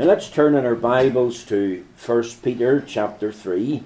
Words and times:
Now 0.00 0.06
let's 0.06 0.30
turn 0.30 0.54
in 0.54 0.64
our 0.64 0.74
Bibles 0.74 1.44
to 1.44 1.84
1 2.06 2.24
Peter 2.42 2.80
chapter 2.80 3.30
3. 3.30 3.82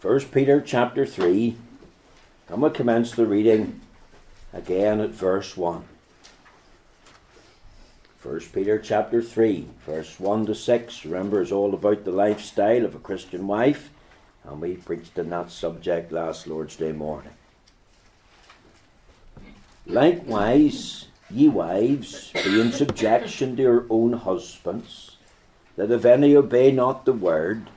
1 0.00 0.20
Peter 0.32 0.58
chapter 0.62 1.04
3. 1.04 1.54
And 2.48 2.62
we'll 2.62 2.70
commence 2.70 3.12
the 3.12 3.26
reading 3.26 3.82
again 4.54 5.02
at 5.02 5.10
verse 5.10 5.54
1. 5.54 5.84
1 8.22 8.40
Peter 8.54 8.78
chapter 8.78 9.20
3, 9.20 9.68
verse 9.84 10.18
1 10.18 10.46
to 10.46 10.54
6. 10.54 11.04
Remember, 11.04 11.42
is 11.42 11.52
all 11.52 11.74
about 11.74 12.06
the 12.06 12.12
lifestyle 12.12 12.86
of 12.86 12.94
a 12.94 13.00
Christian 13.00 13.46
wife. 13.46 13.90
And 14.44 14.62
we 14.62 14.76
preached 14.76 15.18
on 15.18 15.28
that 15.28 15.50
subject 15.50 16.10
last 16.10 16.46
Lord's 16.46 16.76
Day 16.76 16.92
morning. 16.92 17.34
Likewise, 19.84 21.08
ye 21.30 21.48
wives, 21.48 22.30
be 22.32 22.60
in 22.60 22.70
subjection 22.72 23.56
to 23.56 23.62
your 23.62 23.86
own 23.90 24.12
husbands, 24.12 25.16
that 25.76 25.90
if 25.90 26.04
any 26.04 26.36
obey 26.36 26.70
not 26.70 27.04
the 27.04 27.12
word, 27.12 27.68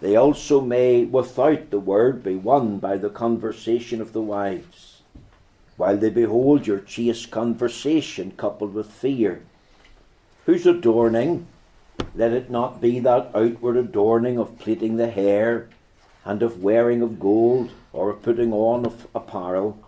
they 0.00 0.16
also 0.16 0.60
may 0.60 1.04
without 1.04 1.70
the 1.70 1.80
word 1.80 2.22
be 2.22 2.34
won 2.34 2.78
by 2.78 2.96
the 2.96 3.10
conversation 3.10 4.00
of 4.00 4.12
the 4.12 4.20
wives, 4.20 5.02
while 5.76 5.96
they 5.96 6.10
behold 6.10 6.66
your 6.66 6.80
chaste 6.80 7.30
conversation 7.30 8.32
coupled 8.36 8.74
with 8.74 8.90
fear. 8.90 9.42
Whose 10.46 10.66
adorning? 10.66 11.46
Let 12.14 12.32
it 12.32 12.50
not 12.50 12.80
be 12.80 12.98
that 13.00 13.30
outward 13.34 13.76
adorning 13.76 14.38
of 14.38 14.58
plaiting 14.58 14.96
the 14.96 15.10
hair, 15.10 15.68
and 16.24 16.42
of 16.42 16.62
wearing 16.62 17.00
of 17.02 17.18
gold, 17.18 17.70
or 17.92 18.10
of 18.10 18.22
putting 18.22 18.52
on 18.52 18.84
of 18.84 19.06
apparel, 19.14 19.78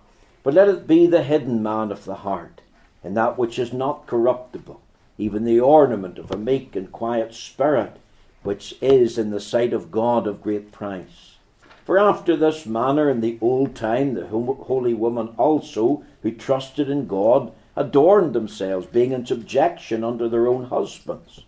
but 0.43 0.55
let 0.55 0.69
it 0.69 0.87
be 0.87 1.07
the 1.07 1.23
hidden 1.23 1.63
man 1.63 1.93
of 1.93 2.05
the 2.05 2.17
heart, 2.17 2.62
in 3.05 3.15
that 3.15 3.39
which 3.39 3.59
is 3.59 3.73
not 3.73 4.07
corruptible, 4.07 4.81
even 5.19 5.45
the 5.45 5.61
ornament 5.61 6.19
of 6.19 6.31
a 6.31 6.37
meek 6.37 6.77
and 6.77 6.93
quiet 6.93 7.35
spirit, 7.35 7.99
which 8.43 8.75
is 8.81 9.19
in 9.19 9.31
the 9.31 9.41
sight 9.41 9.73
of 9.73 9.91
God 9.91 10.27
of 10.27 10.43
great 10.43 10.73
price. 10.73 11.37
For 11.85 11.99
after 11.99 12.37
this 12.37 12.65
manner 12.65 13.11
in 13.11 13.21
the 13.21 13.39
old 13.41 13.75
time 13.75 14.15
the 14.15 14.27
holy 14.27 14.95
women 14.95 15.35
also, 15.37 16.05
who 16.23 16.31
trusted 16.31 16.89
in 16.89 17.07
God, 17.07 17.53
adorned 17.75 18.35
themselves, 18.35 18.87
being 18.87 19.13
in 19.13 19.27
subjection 19.27 20.05
under 20.05 20.29
their 20.29 20.47
own 20.47 20.67
husbands, 20.67 21.45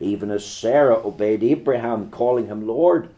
even 0.00 0.30
as 0.30 0.44
Sarah 0.44 0.96
obeyed 0.96 1.44
Abraham, 1.44 2.10
calling 2.10 2.46
him 2.46 2.66
Lord. 2.66 3.10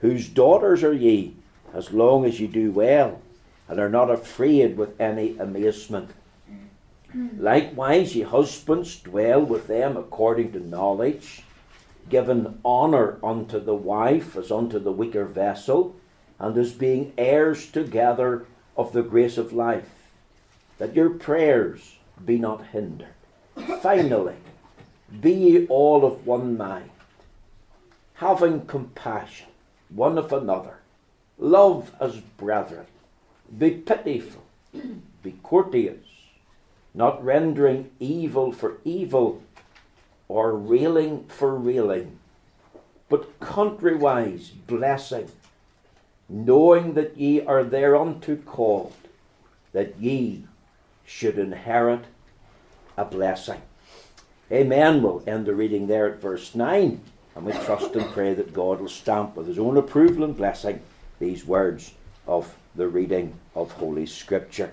Whose 0.00 0.28
daughters 0.28 0.82
are 0.82 0.92
ye, 0.92 1.36
as 1.72 1.92
long 1.92 2.24
as 2.24 2.40
ye 2.40 2.48
do 2.48 2.72
well, 2.72 3.20
and 3.68 3.78
are 3.78 3.88
not 3.88 4.10
afraid 4.10 4.76
with 4.76 5.00
any 5.00 5.38
amazement? 5.38 6.10
Likewise, 7.14 8.14
ye 8.16 8.22
husbands, 8.22 9.00
dwell 9.00 9.42
with 9.44 9.66
them 9.66 9.96
according 9.96 10.52
to 10.52 10.60
knowledge, 10.60 11.42
giving 12.08 12.58
honour 12.64 13.18
unto 13.22 13.58
the 13.58 13.74
wife 13.74 14.36
as 14.36 14.50
unto 14.50 14.78
the 14.78 14.92
weaker 14.92 15.24
vessel, 15.24 15.94
and 16.38 16.56
as 16.56 16.72
being 16.72 17.12
heirs 17.18 17.70
together 17.70 18.46
of 18.76 18.92
the 18.92 19.02
grace 19.02 19.36
of 19.36 19.52
life, 19.52 20.10
that 20.78 20.94
your 20.94 21.10
prayers 21.10 21.98
be 22.24 22.38
not 22.38 22.66
hindered. 22.68 23.14
Finally, 23.82 24.36
be 25.20 25.32
ye 25.32 25.66
all 25.66 26.04
of 26.04 26.26
one 26.26 26.56
mind, 26.56 26.90
having 28.14 28.66
compassion 28.66 29.48
one 29.90 30.16
of 30.16 30.32
another, 30.32 30.78
love 31.38 31.92
as 32.00 32.20
brethren, 32.38 32.86
be 33.58 33.70
pitiful, 33.70 34.42
be 35.22 35.34
courteous 35.42 36.11
not 36.94 37.24
rendering 37.24 37.90
evil 37.98 38.52
for 38.52 38.78
evil 38.84 39.42
or 40.28 40.56
railing 40.56 41.24
for 41.24 41.56
railing, 41.56 42.18
but 43.08 43.38
contrariwise 43.40 44.50
blessing, 44.66 45.30
knowing 46.28 46.94
that 46.94 47.16
ye 47.16 47.40
are 47.40 47.64
thereunto 47.64 48.36
called, 48.36 48.94
that 49.72 49.98
ye 49.98 50.44
should 51.04 51.38
inherit 51.38 52.04
a 52.96 53.04
blessing. 53.04 53.60
Amen. 54.50 55.02
We'll 55.02 55.22
end 55.26 55.46
the 55.46 55.54
reading 55.54 55.86
there 55.86 56.10
at 56.10 56.20
verse 56.20 56.54
9, 56.54 57.00
and 57.34 57.44
we 57.44 57.52
trust 57.52 57.94
and 57.96 58.10
pray 58.12 58.34
that 58.34 58.52
God 58.52 58.80
will 58.80 58.88
stamp 58.88 59.36
with 59.36 59.46
his 59.46 59.58
own 59.58 59.76
approval 59.76 60.24
and 60.24 60.36
blessing 60.36 60.80
these 61.18 61.46
words 61.46 61.92
of 62.26 62.54
the 62.74 62.88
reading 62.88 63.34
of 63.54 63.72
Holy 63.72 64.06
Scripture. 64.06 64.72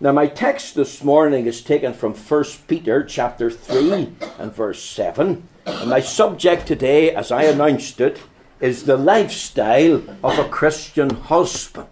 Now 0.00 0.10
my 0.10 0.26
text 0.26 0.74
this 0.74 1.04
morning 1.04 1.46
is 1.46 1.62
taken 1.62 1.94
from 1.94 2.14
1 2.14 2.44
Peter 2.66 3.04
chapter 3.04 3.48
3 3.48 4.12
and 4.40 4.52
verse 4.52 4.82
7. 4.82 5.46
And 5.66 5.90
my 5.90 6.00
subject 6.00 6.66
today, 6.66 7.14
as 7.14 7.30
I 7.30 7.44
announced 7.44 8.00
it, 8.00 8.20
is 8.60 8.84
the 8.84 8.96
lifestyle 8.96 10.02
of 10.24 10.36
a 10.36 10.48
Christian 10.48 11.10
husband. 11.10 11.86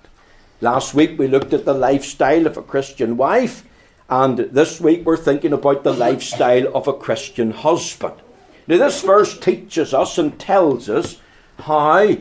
Last 0.60 0.94
week 0.94 1.16
we 1.16 1.28
looked 1.28 1.52
at 1.52 1.64
the 1.64 1.74
lifestyle 1.74 2.44
of 2.48 2.56
a 2.56 2.62
Christian 2.62 3.16
wife, 3.16 3.64
and 4.10 4.36
this 4.36 4.80
week 4.80 5.06
we're 5.06 5.16
thinking 5.16 5.52
about 5.52 5.84
the 5.84 5.92
lifestyle 5.92 6.76
of 6.76 6.88
a 6.88 6.92
Christian 6.92 7.52
husband. 7.52 8.14
Now, 8.66 8.78
this 8.78 9.02
verse 9.02 9.38
teaches 9.38 9.94
us 9.94 10.18
and 10.18 10.38
tells 10.40 10.88
us 10.88 11.18
how 11.60 12.16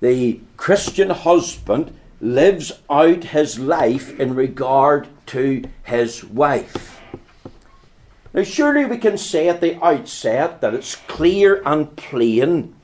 the 0.00 0.40
Christian 0.56 1.10
husband 1.10 1.92
lives 2.22 2.72
out 2.88 3.24
his 3.24 3.58
life 3.58 4.18
in 4.18 4.34
regard 4.34 5.08
to 5.26 5.64
his 5.82 6.24
wife. 6.24 7.00
Now, 8.32 8.44
surely 8.44 8.84
we 8.84 8.96
can 8.96 9.18
say 9.18 9.48
at 9.48 9.60
the 9.60 9.84
outset 9.84 10.60
that 10.60 10.72
it's 10.72 10.94
clear 10.94 11.60
and 11.66 11.94
plain 11.96 12.76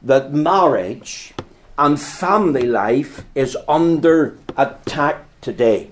that 0.00 0.32
marriage 0.32 1.34
and 1.78 2.00
family 2.00 2.66
life 2.66 3.24
is 3.34 3.56
under 3.68 4.38
attack 4.56 5.26
today. 5.42 5.90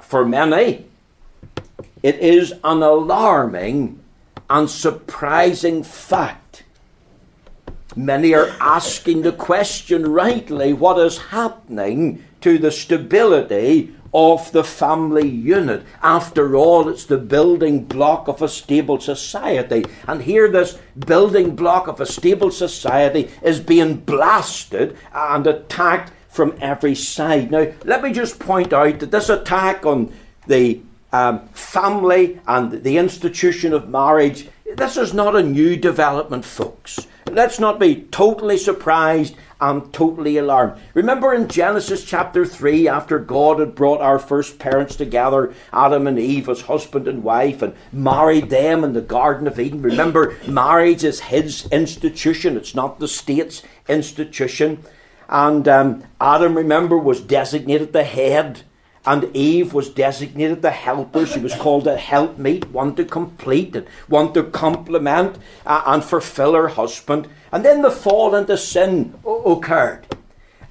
For 0.00 0.24
many, 0.24 0.86
it 2.02 2.16
is 2.20 2.52
an 2.62 2.82
alarming 2.82 3.98
and 4.48 4.70
surprising 4.70 5.82
fact 5.82 6.62
Many 7.94 8.34
are 8.34 8.54
asking 8.60 9.22
the 9.22 9.32
question 9.32 10.10
rightly 10.10 10.72
what 10.72 10.98
is 10.98 11.18
happening 11.18 12.24
to 12.40 12.58
the 12.58 12.70
stability 12.70 13.94
of 14.14 14.52
the 14.52 14.64
family 14.64 15.28
unit. 15.28 15.84
After 16.02 16.56
all, 16.56 16.88
it's 16.88 17.06
the 17.06 17.18
building 17.18 17.84
block 17.84 18.28
of 18.28 18.42
a 18.42 18.48
stable 18.48 19.00
society. 19.00 19.84
And 20.06 20.22
here, 20.22 20.50
this 20.50 20.78
building 20.98 21.56
block 21.56 21.86
of 21.88 22.00
a 22.00 22.06
stable 22.06 22.50
society 22.50 23.30
is 23.42 23.60
being 23.60 23.96
blasted 23.96 24.96
and 25.14 25.46
attacked 25.46 26.12
from 26.28 26.56
every 26.60 26.94
side. 26.94 27.50
Now, 27.50 27.72
let 27.84 28.02
me 28.02 28.12
just 28.12 28.38
point 28.38 28.72
out 28.72 28.98
that 29.00 29.10
this 29.10 29.28
attack 29.28 29.84
on 29.86 30.12
the 30.46 30.80
um, 31.12 31.46
family 31.48 32.40
and 32.46 32.82
the 32.82 32.96
institution 32.96 33.72
of 33.72 33.88
marriage, 33.88 34.48
this 34.76 34.96
is 34.96 35.12
not 35.12 35.36
a 35.36 35.42
new 35.42 35.76
development, 35.76 36.44
folks. 36.44 37.06
Let's 37.30 37.58
not 37.58 37.78
be 37.78 38.02
totally 38.10 38.58
surprised 38.58 39.36
and 39.60 39.92
totally 39.92 40.36
alarmed. 40.36 40.80
Remember 40.92 41.32
in 41.32 41.48
Genesis 41.48 42.04
chapter 42.04 42.44
3, 42.44 42.88
after 42.88 43.18
God 43.18 43.60
had 43.60 43.74
brought 43.74 44.00
our 44.00 44.18
first 44.18 44.58
parents 44.58 44.96
together, 44.96 45.54
Adam 45.72 46.06
and 46.06 46.18
Eve 46.18 46.48
as 46.48 46.62
husband 46.62 47.06
and 47.06 47.22
wife, 47.22 47.62
and 47.62 47.74
married 47.92 48.50
them 48.50 48.82
in 48.82 48.92
the 48.92 49.00
Garden 49.00 49.46
of 49.46 49.60
Eden. 49.60 49.82
Remember, 49.82 50.36
marriage 50.46 51.04
is 51.04 51.20
his 51.20 51.66
institution, 51.66 52.56
it's 52.56 52.74
not 52.74 52.98
the 52.98 53.08
state's 53.08 53.62
institution. 53.88 54.82
And 55.28 55.66
um, 55.68 56.04
Adam, 56.20 56.56
remember, 56.56 56.98
was 56.98 57.20
designated 57.20 57.92
the 57.92 58.04
head 58.04 58.62
and 59.04 59.34
Eve 59.34 59.74
was 59.74 59.88
designated 59.88 60.62
the 60.62 60.70
helper. 60.70 61.26
She 61.26 61.40
was 61.40 61.54
called 61.54 61.86
a 61.86 61.96
helpmeet, 61.96 62.70
one 62.70 62.94
to 62.96 63.04
complete 63.04 63.74
and 63.74 63.88
one 64.08 64.32
to 64.34 64.44
complement 64.44 65.38
uh, 65.66 65.82
and 65.86 66.04
fulfill 66.04 66.54
her 66.54 66.68
husband. 66.68 67.28
And 67.50 67.64
then 67.64 67.82
the 67.82 67.90
fall 67.90 68.34
into 68.34 68.56
sin 68.56 69.14
occurred. 69.26 70.06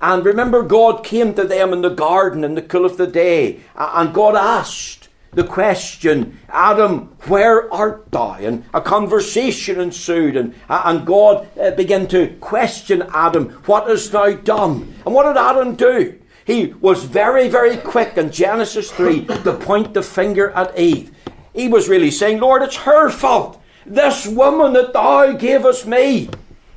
And 0.01 0.25
remember, 0.25 0.63
God 0.63 1.03
came 1.03 1.33
to 1.35 1.43
them 1.43 1.73
in 1.73 1.81
the 1.81 1.89
garden 1.89 2.43
in 2.43 2.55
the 2.55 2.61
cool 2.61 2.85
of 2.85 2.97
the 2.97 3.05
day, 3.05 3.59
uh, 3.75 3.91
and 3.95 4.13
God 4.13 4.35
asked 4.35 5.09
the 5.33 5.43
question, 5.43 6.39
Adam, 6.49 7.15
where 7.27 7.71
art 7.71 8.11
thou? 8.11 8.33
And 8.33 8.65
a 8.73 8.81
conversation 8.81 9.79
ensued, 9.79 10.35
and, 10.35 10.55
uh, 10.69 10.81
and 10.85 11.05
God 11.05 11.47
began 11.77 12.07
to 12.07 12.35
question 12.39 13.03
Adam, 13.13 13.49
What 13.65 13.87
hast 13.87 14.11
thou 14.11 14.33
done? 14.33 14.93
And 15.05 15.13
what 15.13 15.23
did 15.23 15.37
Adam 15.37 15.75
do? 15.75 16.20
He 16.45 16.73
was 16.81 17.03
very, 17.03 17.47
very 17.47 17.77
quick 17.77 18.17
in 18.17 18.31
Genesis 18.31 18.91
3 18.91 19.25
to 19.25 19.53
point 19.53 19.93
the 19.93 20.03
finger 20.03 20.51
at 20.51 20.77
Eve. 20.77 21.11
He 21.53 21.67
was 21.67 21.89
really 21.89 22.11
saying, 22.11 22.39
Lord, 22.39 22.61
it's 22.63 22.77
her 22.77 23.09
fault. 23.09 23.61
This 23.85 24.27
woman 24.27 24.73
that 24.73 24.93
thou 24.93 25.33
gavest 25.33 25.85
me, 25.85 26.29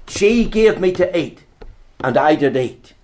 she 0.09 0.45
gave 0.45 0.81
me 0.81 0.93
to 0.93 1.19
eat, 1.19 1.45
and 2.03 2.17
I 2.17 2.35
did 2.35 2.57
eat. 2.57 2.95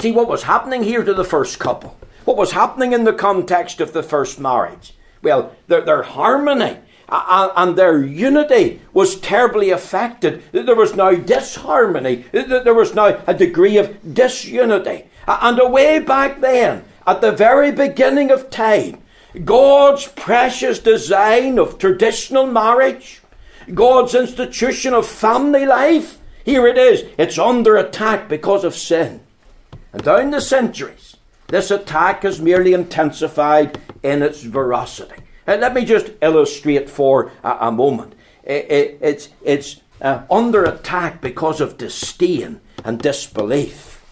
See 0.00 0.12
what 0.12 0.28
was 0.28 0.44
happening 0.44 0.84
here 0.84 1.04
to 1.04 1.14
the 1.14 1.24
first 1.24 1.58
couple? 1.58 1.96
What 2.24 2.36
was 2.36 2.52
happening 2.52 2.92
in 2.92 3.04
the 3.04 3.12
context 3.12 3.80
of 3.80 3.92
the 3.92 4.02
first 4.02 4.38
marriage? 4.38 4.94
well, 5.22 5.54
their, 5.66 5.80
their 5.80 6.02
harmony 6.02 6.78
and 7.08 7.76
their 7.76 8.02
unity 8.02 8.80
was 8.92 9.18
terribly 9.18 9.70
affected. 9.70 10.42
There 10.52 10.74
was 10.74 10.94
now 10.94 11.12
disharmony. 11.12 12.26
There 12.32 12.74
was 12.74 12.94
now 12.94 13.22
a 13.26 13.32
degree 13.32 13.78
of 13.78 14.14
disunity. 14.14 15.07
And 15.28 15.60
away 15.60 15.98
back 15.98 16.40
then, 16.40 16.84
at 17.06 17.20
the 17.20 17.32
very 17.32 17.70
beginning 17.70 18.30
of 18.30 18.48
time, 18.48 19.02
God's 19.44 20.08
precious 20.08 20.78
design 20.78 21.58
of 21.58 21.78
traditional 21.78 22.46
marriage, 22.46 23.20
God's 23.74 24.14
institution 24.14 24.94
of 24.94 25.06
family 25.06 25.66
life, 25.66 26.18
here 26.46 26.66
it 26.66 26.78
is. 26.78 27.04
It's 27.18 27.38
under 27.38 27.76
attack 27.76 28.26
because 28.26 28.64
of 28.64 28.74
sin. 28.74 29.20
And 29.92 30.02
down 30.02 30.30
the 30.30 30.40
centuries, 30.40 31.18
this 31.48 31.70
attack 31.70 32.22
has 32.22 32.40
merely 32.40 32.72
intensified 32.72 33.78
in 34.02 34.22
its 34.22 34.42
veracity. 34.42 35.22
Uh, 35.46 35.58
let 35.60 35.74
me 35.74 35.84
just 35.84 36.10
illustrate 36.22 36.88
for 36.88 37.30
a, 37.44 37.56
a 37.68 37.72
moment. 37.72 38.14
It, 38.44 38.70
it, 38.70 38.98
it's 39.02 39.28
it's 39.42 39.80
uh, 40.00 40.22
under 40.30 40.64
attack 40.64 41.20
because 41.20 41.60
of 41.60 41.76
disdain 41.76 42.60
and 42.82 42.98
disbelief. 42.98 44.02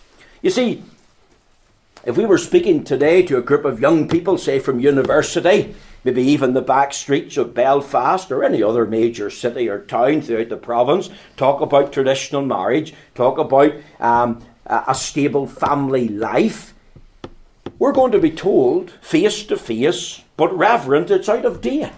You 0.42 0.50
see, 0.50 0.82
if 2.06 2.16
we 2.16 2.24
were 2.24 2.38
speaking 2.38 2.84
today 2.84 3.22
to 3.22 3.36
a 3.36 3.42
group 3.42 3.64
of 3.64 3.80
young 3.80 4.08
people, 4.08 4.38
say 4.38 4.58
from 4.58 4.80
university, 4.80 5.74
maybe 6.04 6.22
even 6.22 6.54
the 6.54 6.62
back 6.62 6.94
streets 6.94 7.36
of 7.36 7.52
Belfast 7.52 8.30
or 8.30 8.44
any 8.44 8.62
other 8.62 8.86
major 8.86 9.28
city 9.28 9.68
or 9.68 9.80
town 9.80 10.22
throughout 10.22 10.48
the 10.48 10.56
province, 10.56 11.10
talk 11.36 11.60
about 11.60 11.92
traditional 11.92 12.42
marriage, 12.42 12.94
talk 13.16 13.38
about 13.38 13.74
um, 13.98 14.40
a 14.64 14.94
stable 14.94 15.46
family 15.46 16.08
life, 16.08 16.74
we're 17.78 17.92
going 17.92 18.12
to 18.12 18.20
be 18.20 18.30
told 18.30 18.92
face 19.02 19.42
to 19.44 19.56
face 19.56 20.22
but, 20.36 20.56
Reverend, 20.56 21.10
it's 21.10 21.28
out 21.28 21.44
of 21.44 21.60
date. 21.60 21.90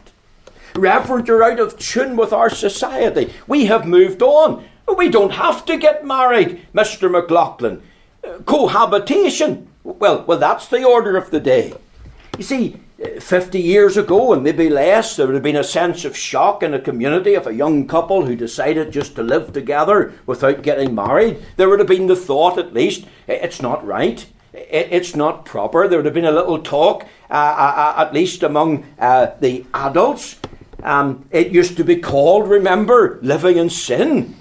Reverend, 0.77 1.27
you're 1.27 1.43
out 1.43 1.59
of 1.59 1.79
tune 1.79 2.17
with 2.17 2.33
our 2.33 2.51
society. 2.51 3.33
We 3.47 3.67
have 3.67 3.85
moved 3.85 4.23
on. 4.23 4.65
We 4.97 5.09
don't 5.09 5.33
have 5.33 5.65
to 5.67 5.77
get 5.77 6.05
married, 6.05 6.67
Mr. 6.73 7.11
McLaughlin. 7.11 7.83
Cohabitation. 8.45 9.69
Well, 9.89 10.25
well, 10.27 10.39
that's 10.39 10.69
the 10.69 10.85
order 10.85 11.17
of 11.17 11.31
the 11.31 11.41
day. 11.41 11.75
You 12.37 12.45
see, 12.45 12.81
50 13.21 13.61
years 13.61 13.97
ago, 13.97 14.33
and 14.33 14.43
maybe 14.43 14.69
less, 14.69 15.17
there 15.17 15.27
would 15.27 15.35
have 15.35 15.43
been 15.43 15.57
a 15.57 15.65
sense 15.65 16.05
of 16.05 16.17
shock 16.17 16.63
in 16.63 16.75
a 16.75 16.81
community 16.81 17.35
of 17.35 17.47
a 17.47 17.55
young 17.55 17.87
couple 17.87 18.27
who 18.27 18.37
decided 18.37 18.93
just 18.93 19.17
to 19.17 19.23
live 19.23 19.53
together 19.53 20.13
without 20.27 20.63
getting 20.63 20.95
married. 20.95 21.43
There 21.57 21.69
would 21.69 21.79
have 21.79 21.89
been 21.89 22.07
the 22.07 22.17
thought, 22.17 22.59
at 22.59 22.75
least, 22.75 23.07
it's 23.27 23.63
not 23.63 23.87
right 23.87 24.27
it's 24.53 25.15
not 25.15 25.45
proper. 25.45 25.87
There 25.87 25.99
would 25.99 26.05
have 26.05 26.15
been 26.15 26.25
a 26.25 26.33
little 26.33 26.61
talk, 26.61 27.05
uh, 27.31 27.35
uh, 27.35 27.95
uh, 27.97 28.03
at 28.03 28.15
least 28.15 28.43
among 28.43 28.85
uh, 28.99 29.33
the 29.41 29.65
adults. 29.75 30.37
Um, 30.83 31.27
it 31.31 31.49
used 31.49 31.77
to 31.77 31.85
be 31.85 31.97
called, 31.97 32.49
remember, 32.49 33.19
living 33.23 33.57
in 33.57 33.71
sin. 33.71 34.37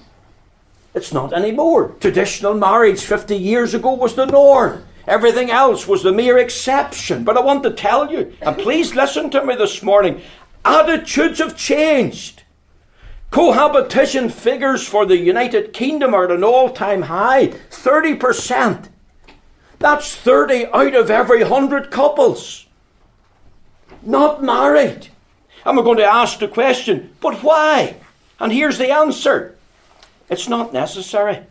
It's 0.94 1.14
not 1.14 1.34
anymore. 1.34 1.90
Traditional 2.00 2.54
marriage 2.54 3.02
50 3.02 3.36
years 3.36 3.74
ago 3.74 3.94
was 3.94 4.16
the 4.16 4.26
norm. 4.26 4.84
Everything 5.07 5.50
else 5.50 5.88
was 5.88 6.04
the 6.04 6.12
mere 6.12 6.38
exception. 6.38 7.24
But 7.24 7.38
I 7.38 7.42
want 7.42 7.63
to 7.63 7.71
tell 7.71 8.12
you, 8.12 8.33
and 8.42 8.57
please 8.57 8.94
listen 8.94 9.30
to 9.31 9.45
me 9.45 9.56
this 9.56 9.81
morning, 9.81 10.21
attitudes 10.65 11.39
have 11.39 11.56
changed. 11.56 12.44
Cohabitation 13.31 14.30
figures 14.30 14.88
for 14.88 15.06
the 15.06 15.18
United 15.18 15.74
Kingdom 15.74 16.13
are 16.13 16.25
at 16.25 16.31
an 16.31 16.44
all 16.44 16.69
time 16.69 17.04
high 17.04 17.48
30%. 17.48 18.89
That's 19.80 20.15
30 20.15 20.68
out 20.68 20.95
of 20.95 21.12
every 21.12 21.44
100 21.44 21.92
couples 21.92 22.68
not 24.07 24.44
married. 24.44 25.10
And 25.65 25.77
we're 25.77 25.83
going 25.83 25.98
to 25.98 26.06
ask 26.06 26.39
the 26.39 26.48
question, 26.48 27.13
but 27.19 27.44
why? 27.44 27.98
And 28.39 28.51
here's 28.51 28.77
the 28.77 28.92
answer 28.92 29.56
it's 30.30 30.48
not 30.48 30.74
necessary. 30.74 31.42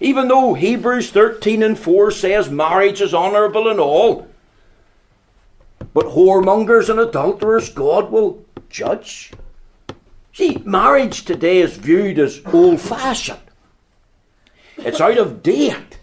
Even 0.00 0.28
though 0.28 0.54
Hebrews 0.54 1.10
13 1.10 1.62
and 1.62 1.78
4 1.78 2.10
says 2.10 2.50
marriage 2.50 3.02
is 3.02 3.12
honourable 3.12 3.68
and 3.68 3.78
all, 3.78 4.26
but 5.92 6.06
whoremongers 6.06 6.88
and 6.88 6.98
adulterers 6.98 7.68
God 7.68 8.10
will 8.10 8.44
judge. 8.70 9.32
See, 10.32 10.62
marriage 10.64 11.24
today 11.24 11.58
is 11.58 11.76
viewed 11.76 12.18
as 12.18 12.40
old 12.46 12.80
fashioned. 12.80 13.40
It's 14.78 15.00
out 15.00 15.18
of 15.18 15.42
date. 15.42 15.98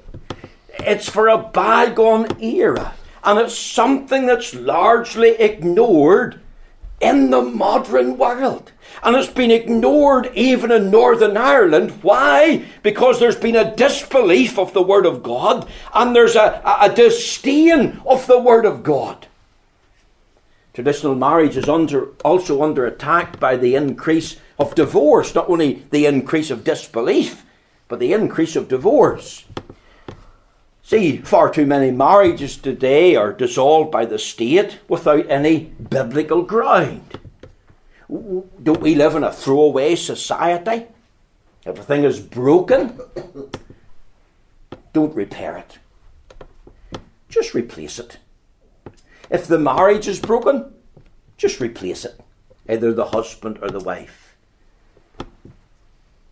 It's 0.80 1.10
for 1.10 1.28
a 1.28 1.38
bygone 1.38 2.42
era. 2.42 2.94
And 3.24 3.40
it's 3.40 3.58
something 3.58 4.28
that's 4.28 4.54
largely 4.54 5.30
ignored 5.30 6.40
in 7.00 7.30
the 7.30 7.42
modern 7.42 8.18
world. 8.18 8.72
And 9.04 9.16
it's 9.16 9.32
been 9.32 9.52
ignored 9.52 10.32
even 10.34 10.72
in 10.72 10.90
Northern 10.90 11.38
Ireland. 11.38 12.04
Why? 12.04 12.66
Because 12.82 13.20
there's 13.20 13.36
been 13.36 13.56
a 13.56 13.76
disbelief 13.76 14.58
of 14.58 14.74
the 14.74 14.82
Word 14.82 15.06
of 15.06 15.22
God 15.22 15.68
and 15.94 16.16
there's 16.16 16.36
a, 16.36 16.62
a, 16.66 16.92
a 16.92 16.96
disdain 16.96 18.02
of 18.06 18.26
the 18.28 18.40
Word 18.40 18.66
of 18.66 18.84
God. 18.84 19.28
Traditional 20.74 21.16
marriage 21.16 21.58
is 21.58 21.70
under, 21.70 22.10
also 22.24 22.62
under 22.62 22.86
attack 22.86 23.40
by 23.40 23.56
the 23.56 23.76
increase 23.76 24.38
of 24.60 24.76
divorce, 24.76 25.34
not 25.34 25.50
only 25.50 25.86
the 25.92 26.06
increase 26.06 26.52
of 26.52 26.64
disbelief, 26.64 27.44
but 27.88 28.00
the 28.00 28.14
increase 28.14 28.56
of 28.56 28.68
divorce. 28.68 29.46
See, 30.88 31.18
far 31.18 31.50
too 31.50 31.66
many 31.66 31.92
marriages 31.92 32.56
today 32.56 33.18
are 33.18 33.34
dissolved 33.34 33.92
by 33.92 34.06
the 34.06 34.18
state 34.18 34.80
without 34.88 35.30
any 35.30 35.66
biblical 35.90 36.44
ground. 36.44 37.20
Don't 38.08 38.80
we 38.80 38.96
live 38.96 39.14
in 39.14 39.26
a 39.26 39.34
throwaway 39.34 39.96
society? 39.98 40.86
Everything 41.66 42.06
is 42.06 42.22
broken. 42.22 42.98
Don't 44.94 45.14
repair 45.14 45.58
it. 45.58 45.80
Just 47.28 47.54
replace 47.54 48.00
it. 48.00 48.20
If 49.30 49.46
the 49.46 49.60
marriage 49.60 50.08
is 50.08 50.22
broken, 50.22 50.74
just 51.36 51.60
replace 51.60 52.06
it. 52.06 52.18
Either 52.70 52.94
the 52.94 53.08
husband 53.08 53.60
or 53.62 53.70
the 53.70 53.82
wife. 53.82 54.38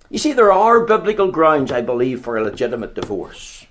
You 0.09 0.17
see, 0.17 0.31
there 0.31 0.53
are 0.53 0.85
biblical 0.85 1.29
grounds, 1.29 1.73
I 1.73 1.81
believe, 1.81 2.21
for 2.21 2.37
a 2.37 2.43
legitimate 2.45 2.95
divorce. 2.95 3.64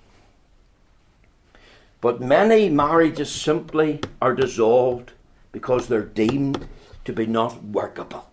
But 2.04 2.20
many 2.20 2.68
marriages 2.68 3.32
simply 3.32 3.98
are 4.20 4.34
dissolved 4.34 5.12
because 5.52 5.88
they're 5.88 6.02
deemed 6.02 6.68
to 7.06 7.14
be 7.14 7.24
not 7.24 7.64
workable. 7.64 8.28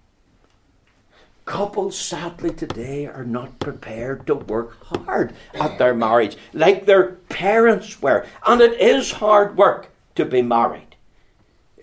Couples, 1.46 1.98
sadly, 1.98 2.50
today 2.50 3.06
are 3.06 3.24
not 3.24 3.60
prepared 3.60 4.28
to 4.28 4.36
work 4.36 4.84
hard 4.84 5.34
at 5.54 5.78
their 5.78 5.94
marriage 5.94 6.36
like 6.52 6.86
their 6.86 7.12
parents 7.30 8.02
were. 8.02 8.26
And 8.46 8.60
it 8.60 8.78
is 8.78 9.14
hard 9.14 9.56
work 9.56 9.88
to 10.16 10.26
be 10.26 10.42
married. 10.42 10.98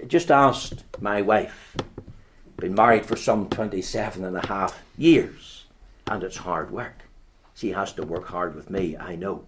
Just 0.06 0.30
asked 0.30 0.84
my 1.00 1.22
wife, 1.22 1.74
been 2.58 2.74
married 2.74 3.06
for 3.06 3.16
some 3.16 3.48
27 3.48 4.26
and 4.26 4.36
a 4.36 4.46
half 4.46 4.82
years, 4.98 5.64
and 6.06 6.22
it's 6.22 6.36
hard 6.36 6.70
work. 6.70 7.04
She 7.54 7.70
has 7.70 7.94
to 7.94 8.02
work 8.02 8.26
hard 8.26 8.54
with 8.54 8.68
me, 8.68 8.94
I 8.94 9.16
know. 9.16 9.46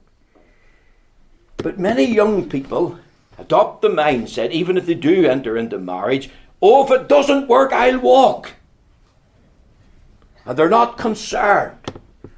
But 1.62 1.78
many 1.78 2.04
young 2.04 2.48
people 2.48 2.98
adopt 3.38 3.82
the 3.82 3.88
mindset, 3.88 4.50
even 4.50 4.76
if 4.76 4.86
they 4.86 4.94
do 4.94 5.26
enter 5.26 5.56
into 5.56 5.78
marriage, 5.78 6.30
oh, 6.62 6.84
if 6.84 6.90
it 6.90 7.08
doesn't 7.08 7.48
work, 7.48 7.72
I'll 7.72 7.98
walk. 7.98 8.52
And 10.44 10.58
they're 10.58 10.68
not 10.68 10.98
concerned. 10.98 11.76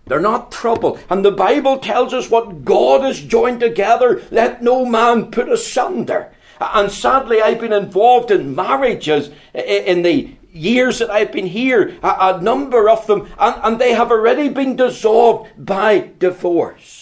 They're 0.07 0.21
not 0.21 0.53
troubled. 0.53 1.01
And 1.09 1.25
the 1.25 1.31
Bible 1.31 1.79
tells 1.79 2.13
us 2.13 2.31
what 2.31 2.65
God 2.65 3.03
has 3.03 3.21
joined 3.21 3.61
together, 3.61 4.23
let 4.31 4.63
no 4.63 4.85
man 4.85 5.31
put 5.31 5.49
asunder. 5.49 6.33
And 6.61 6.91
sadly, 6.91 7.41
I've 7.41 7.61
been 7.61 7.73
involved 7.73 8.31
in 8.31 8.55
marriages 8.55 9.31
in 9.55 10.03
the 10.03 10.37
years 10.53 10.99
that 10.99 11.11
I've 11.11 11.33
been 11.33 11.47
here, 11.47 11.97
a, 12.03 12.41
number 12.41 12.89
of 12.91 13.07
them, 13.07 13.29
and, 13.39 13.81
they 13.81 13.95
have 13.95 14.11
already 14.11 14.49
been 14.49 14.77
dissolved 14.77 15.49
by 15.57 16.11
divorce. 16.19 17.02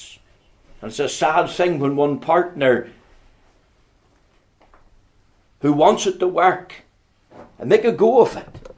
And 0.80 0.90
it's 0.90 0.98
a 0.98 1.08
sad 1.08 1.50
thing 1.50 1.78
when 1.78 1.96
one 1.96 2.18
partner 2.18 2.90
who 5.60 5.72
wants 5.72 6.06
it 6.06 6.18
to 6.20 6.28
work 6.28 6.84
and 7.58 7.68
make 7.68 7.84
a 7.84 7.92
go 7.92 8.22
of 8.22 8.36
it, 8.36 8.74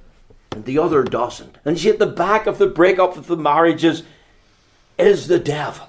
and 0.51 0.65
the 0.65 0.79
other 0.79 1.05
doesn't. 1.05 1.57
And 1.65 1.79
see, 1.79 1.91
at 1.91 1.99
the 1.99 2.07
back 2.07 2.47
of 2.47 2.59
the 2.59 2.67
breakup 2.67 3.17
of 3.17 3.29
the 3.29 3.37
marriages 3.37 4.03
is 4.99 5.29
the 5.29 5.39
devil. 5.39 5.89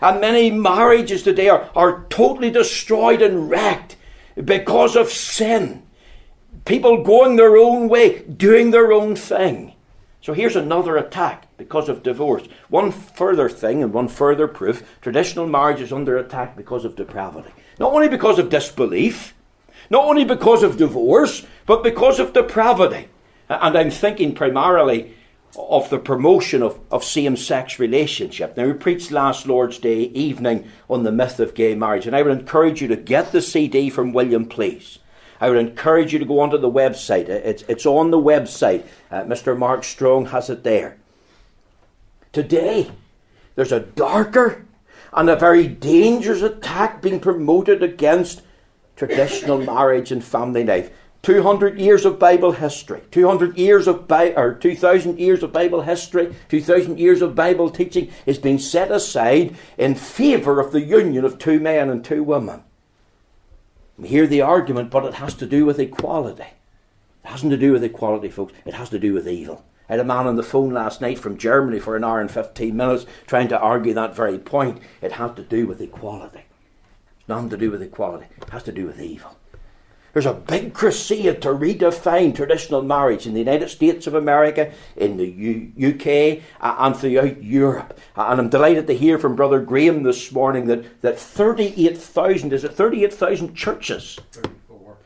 And 0.00 0.20
many 0.20 0.50
marriages 0.50 1.22
today 1.22 1.48
are, 1.48 1.70
are 1.74 2.04
totally 2.10 2.50
destroyed 2.50 3.22
and 3.22 3.48
wrecked 3.48 3.96
because 4.42 4.94
of 4.94 5.10
sin. 5.10 5.82
People 6.66 7.02
going 7.02 7.36
their 7.36 7.56
own 7.56 7.88
way, 7.88 8.20
doing 8.24 8.70
their 8.70 8.92
own 8.92 9.16
thing. 9.16 9.72
So 10.20 10.34
here's 10.34 10.56
another 10.56 10.96
attack 10.96 11.45
because 11.56 11.88
of 11.88 12.02
divorce. 12.02 12.46
One 12.68 12.90
further 12.90 13.48
thing 13.48 13.82
and 13.82 13.92
one 13.92 14.08
further 14.08 14.48
proof 14.48 14.82
traditional 15.00 15.46
marriage 15.46 15.80
is 15.80 15.92
under 15.92 16.16
attack 16.16 16.56
because 16.56 16.84
of 16.84 16.96
depravity. 16.96 17.50
Not 17.78 17.92
only 17.92 18.08
because 18.08 18.38
of 18.38 18.50
disbelief, 18.50 19.34
not 19.90 20.04
only 20.04 20.24
because 20.24 20.62
of 20.62 20.76
divorce, 20.76 21.46
but 21.66 21.82
because 21.82 22.18
of 22.18 22.32
depravity. 22.32 23.08
And 23.48 23.76
I'm 23.76 23.90
thinking 23.90 24.34
primarily 24.34 25.14
of 25.56 25.88
the 25.90 25.98
promotion 25.98 26.62
of, 26.62 26.78
of 26.90 27.04
same 27.04 27.36
sex 27.36 27.78
relationship. 27.78 28.56
Now, 28.56 28.66
we 28.66 28.72
preached 28.74 29.10
last 29.10 29.46
Lord's 29.46 29.78
Day 29.78 30.00
evening 30.00 30.68
on 30.90 31.02
the 31.02 31.12
myth 31.12 31.40
of 31.40 31.54
gay 31.54 31.74
marriage, 31.74 32.06
and 32.06 32.14
I 32.14 32.22
would 32.22 32.38
encourage 32.38 32.82
you 32.82 32.88
to 32.88 32.96
get 32.96 33.32
the 33.32 33.40
CD 33.40 33.88
from 33.88 34.12
William, 34.12 34.46
please. 34.46 34.98
I 35.40 35.48
would 35.48 35.58
encourage 35.58 36.12
you 36.12 36.18
to 36.18 36.24
go 36.24 36.40
onto 36.40 36.58
the 36.58 36.70
website. 36.70 37.28
It's, 37.28 37.62
it's 37.68 37.86
on 37.86 38.10
the 38.10 38.18
website. 38.18 38.84
Uh, 39.10 39.22
Mr. 39.22 39.56
Mark 39.56 39.84
Strong 39.84 40.26
has 40.26 40.50
it 40.50 40.62
there. 40.62 40.98
Today, 42.36 42.90
there's 43.54 43.72
a 43.72 43.80
darker 43.80 44.66
and 45.14 45.30
a 45.30 45.36
very 45.36 45.66
dangerous 45.66 46.42
attack 46.42 47.00
being 47.00 47.18
promoted 47.18 47.82
against 47.82 48.42
traditional 48.94 49.56
marriage 49.56 50.12
and 50.12 50.22
family 50.22 50.62
life. 50.62 50.90
200 51.22 51.80
years 51.80 52.04
of 52.04 52.18
Bible 52.18 52.52
history, 52.52 53.00
200 53.10 53.56
years 53.56 53.86
of 53.88 54.06
Bi- 54.06 54.34
or 54.36 54.52
2000 54.52 55.18
years 55.18 55.42
of 55.42 55.50
Bible 55.50 55.80
history, 55.80 56.36
2000 56.50 56.98
years 56.98 57.22
of 57.22 57.34
Bible 57.34 57.70
teaching 57.70 58.12
is 58.26 58.36
being 58.36 58.58
set 58.58 58.90
aside 58.90 59.56
in 59.78 59.94
favour 59.94 60.60
of 60.60 60.72
the 60.72 60.82
union 60.82 61.24
of 61.24 61.38
two 61.38 61.58
men 61.58 61.88
and 61.88 62.04
two 62.04 62.22
women. 62.22 62.62
We 63.96 64.08
hear 64.08 64.26
the 64.26 64.42
argument, 64.42 64.90
but 64.90 65.06
it 65.06 65.14
has 65.14 65.32
to 65.36 65.46
do 65.46 65.64
with 65.64 65.80
equality. 65.80 66.42
It 66.42 67.28
hasn't 67.28 67.52
to 67.52 67.56
do 67.56 67.72
with 67.72 67.82
equality, 67.82 68.28
folks. 68.28 68.52
It 68.66 68.74
has 68.74 68.90
to 68.90 68.98
do 68.98 69.14
with 69.14 69.26
evil. 69.26 69.64
I 69.88 69.92
had 69.92 70.00
a 70.00 70.04
man 70.04 70.26
on 70.26 70.36
the 70.36 70.42
phone 70.42 70.72
last 70.72 71.00
night 71.00 71.18
from 71.18 71.38
Germany 71.38 71.78
for 71.78 71.96
an 71.96 72.04
hour 72.04 72.20
and 72.20 72.30
15 72.30 72.76
minutes 72.76 73.06
trying 73.26 73.48
to 73.48 73.58
argue 73.58 73.94
that 73.94 74.16
very 74.16 74.38
point. 74.38 74.80
It 75.00 75.12
had 75.12 75.36
to 75.36 75.42
do 75.42 75.66
with 75.66 75.80
equality. 75.80 76.42
It's 77.20 77.28
nothing 77.28 77.50
to 77.50 77.56
do 77.56 77.70
with 77.70 77.82
equality. 77.82 78.26
It 78.42 78.50
has 78.50 78.64
to 78.64 78.72
do 78.72 78.86
with 78.86 79.00
evil. 79.00 79.36
There's 80.12 80.24
a 80.24 80.32
big 80.32 80.72
crusade 80.72 81.42
to 81.42 81.48
redefine 81.48 82.34
traditional 82.34 82.80
marriage 82.80 83.26
in 83.26 83.34
the 83.34 83.38
United 83.38 83.68
States 83.68 84.06
of 84.06 84.14
America, 84.14 84.72
in 84.96 85.18
the 85.18 85.26
U- 85.26 85.90
UK, 85.90 86.42
uh, 86.58 86.74
and 86.78 86.96
throughout 86.96 87.42
Europe. 87.42 88.00
Uh, 88.16 88.28
and 88.28 88.40
I'm 88.40 88.48
delighted 88.48 88.86
to 88.86 88.96
hear 88.96 89.18
from 89.18 89.36
Brother 89.36 89.60
Graham 89.60 90.04
this 90.04 90.32
morning 90.32 90.68
that, 90.68 91.02
that 91.02 91.18
38,000, 91.18 92.54
is 92.54 92.64
it 92.64 92.72
38,000 92.72 93.54
churches? 93.54 94.18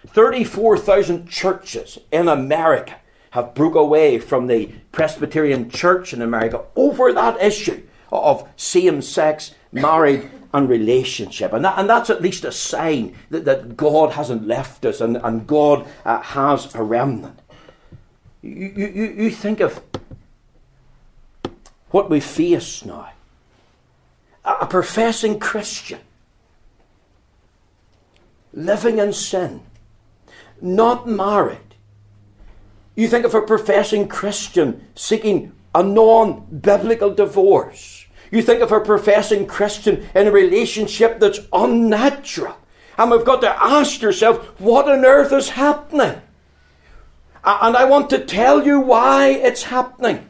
34,000 0.06 1.26
churches 1.28 1.98
in 2.12 2.28
America 2.28 2.99
have 3.30 3.54
broke 3.54 3.74
away 3.74 4.18
from 4.18 4.46
the 4.46 4.72
Presbyterian 4.92 5.70
Church 5.70 6.12
in 6.12 6.22
America 6.22 6.64
over 6.76 7.12
that 7.12 7.40
issue 7.40 7.82
of 8.10 8.48
same 8.56 9.02
sex 9.02 9.54
marriage 9.72 10.28
and 10.52 10.68
relationship. 10.68 11.52
And, 11.52 11.64
that, 11.64 11.78
and 11.78 11.88
that's 11.88 12.10
at 12.10 12.22
least 12.22 12.44
a 12.44 12.52
sign 12.52 13.14
that, 13.30 13.44
that 13.44 13.76
God 13.76 14.12
hasn't 14.12 14.46
left 14.46 14.84
us 14.84 15.00
and, 15.00 15.16
and 15.16 15.46
God 15.46 15.86
uh, 16.04 16.20
has 16.20 16.74
a 16.74 16.82
remnant. 16.82 17.38
You, 18.42 18.72
you, 18.76 19.14
you 19.16 19.30
think 19.30 19.60
of 19.60 19.80
what 21.90 22.10
we 22.10 22.20
face 22.20 22.84
now. 22.84 23.10
A 24.44 24.66
professing 24.66 25.38
Christian 25.38 26.00
living 28.52 28.98
in 28.98 29.12
sin, 29.12 29.62
not 30.60 31.06
married. 31.08 31.58
You 32.96 33.08
think 33.08 33.24
of 33.24 33.34
a 33.34 33.42
professing 33.42 34.08
Christian 34.08 34.86
seeking 34.94 35.52
a 35.74 35.82
non 35.82 36.46
biblical 36.60 37.14
divorce 37.14 38.00
you 38.30 38.42
think 38.42 38.60
of 38.60 38.70
a 38.70 38.80
professing 38.80 39.46
Christian 39.46 40.08
in 40.14 40.28
a 40.28 40.32
relationship 40.32 41.18
that's 41.18 41.40
unnatural. 41.52 42.56
And 42.96 43.10
we've 43.10 43.24
got 43.24 43.40
to 43.40 43.62
ask 43.62 44.02
yourself, 44.02 44.60
what 44.60 44.88
on 44.88 45.04
earth 45.04 45.32
is 45.32 45.50
happening? 45.50 46.20
And 47.42 47.76
I 47.76 47.84
want 47.86 48.10
to 48.10 48.24
tell 48.24 48.64
you 48.64 48.78
why 48.80 49.28
it's 49.28 49.64
happening. 49.64 50.28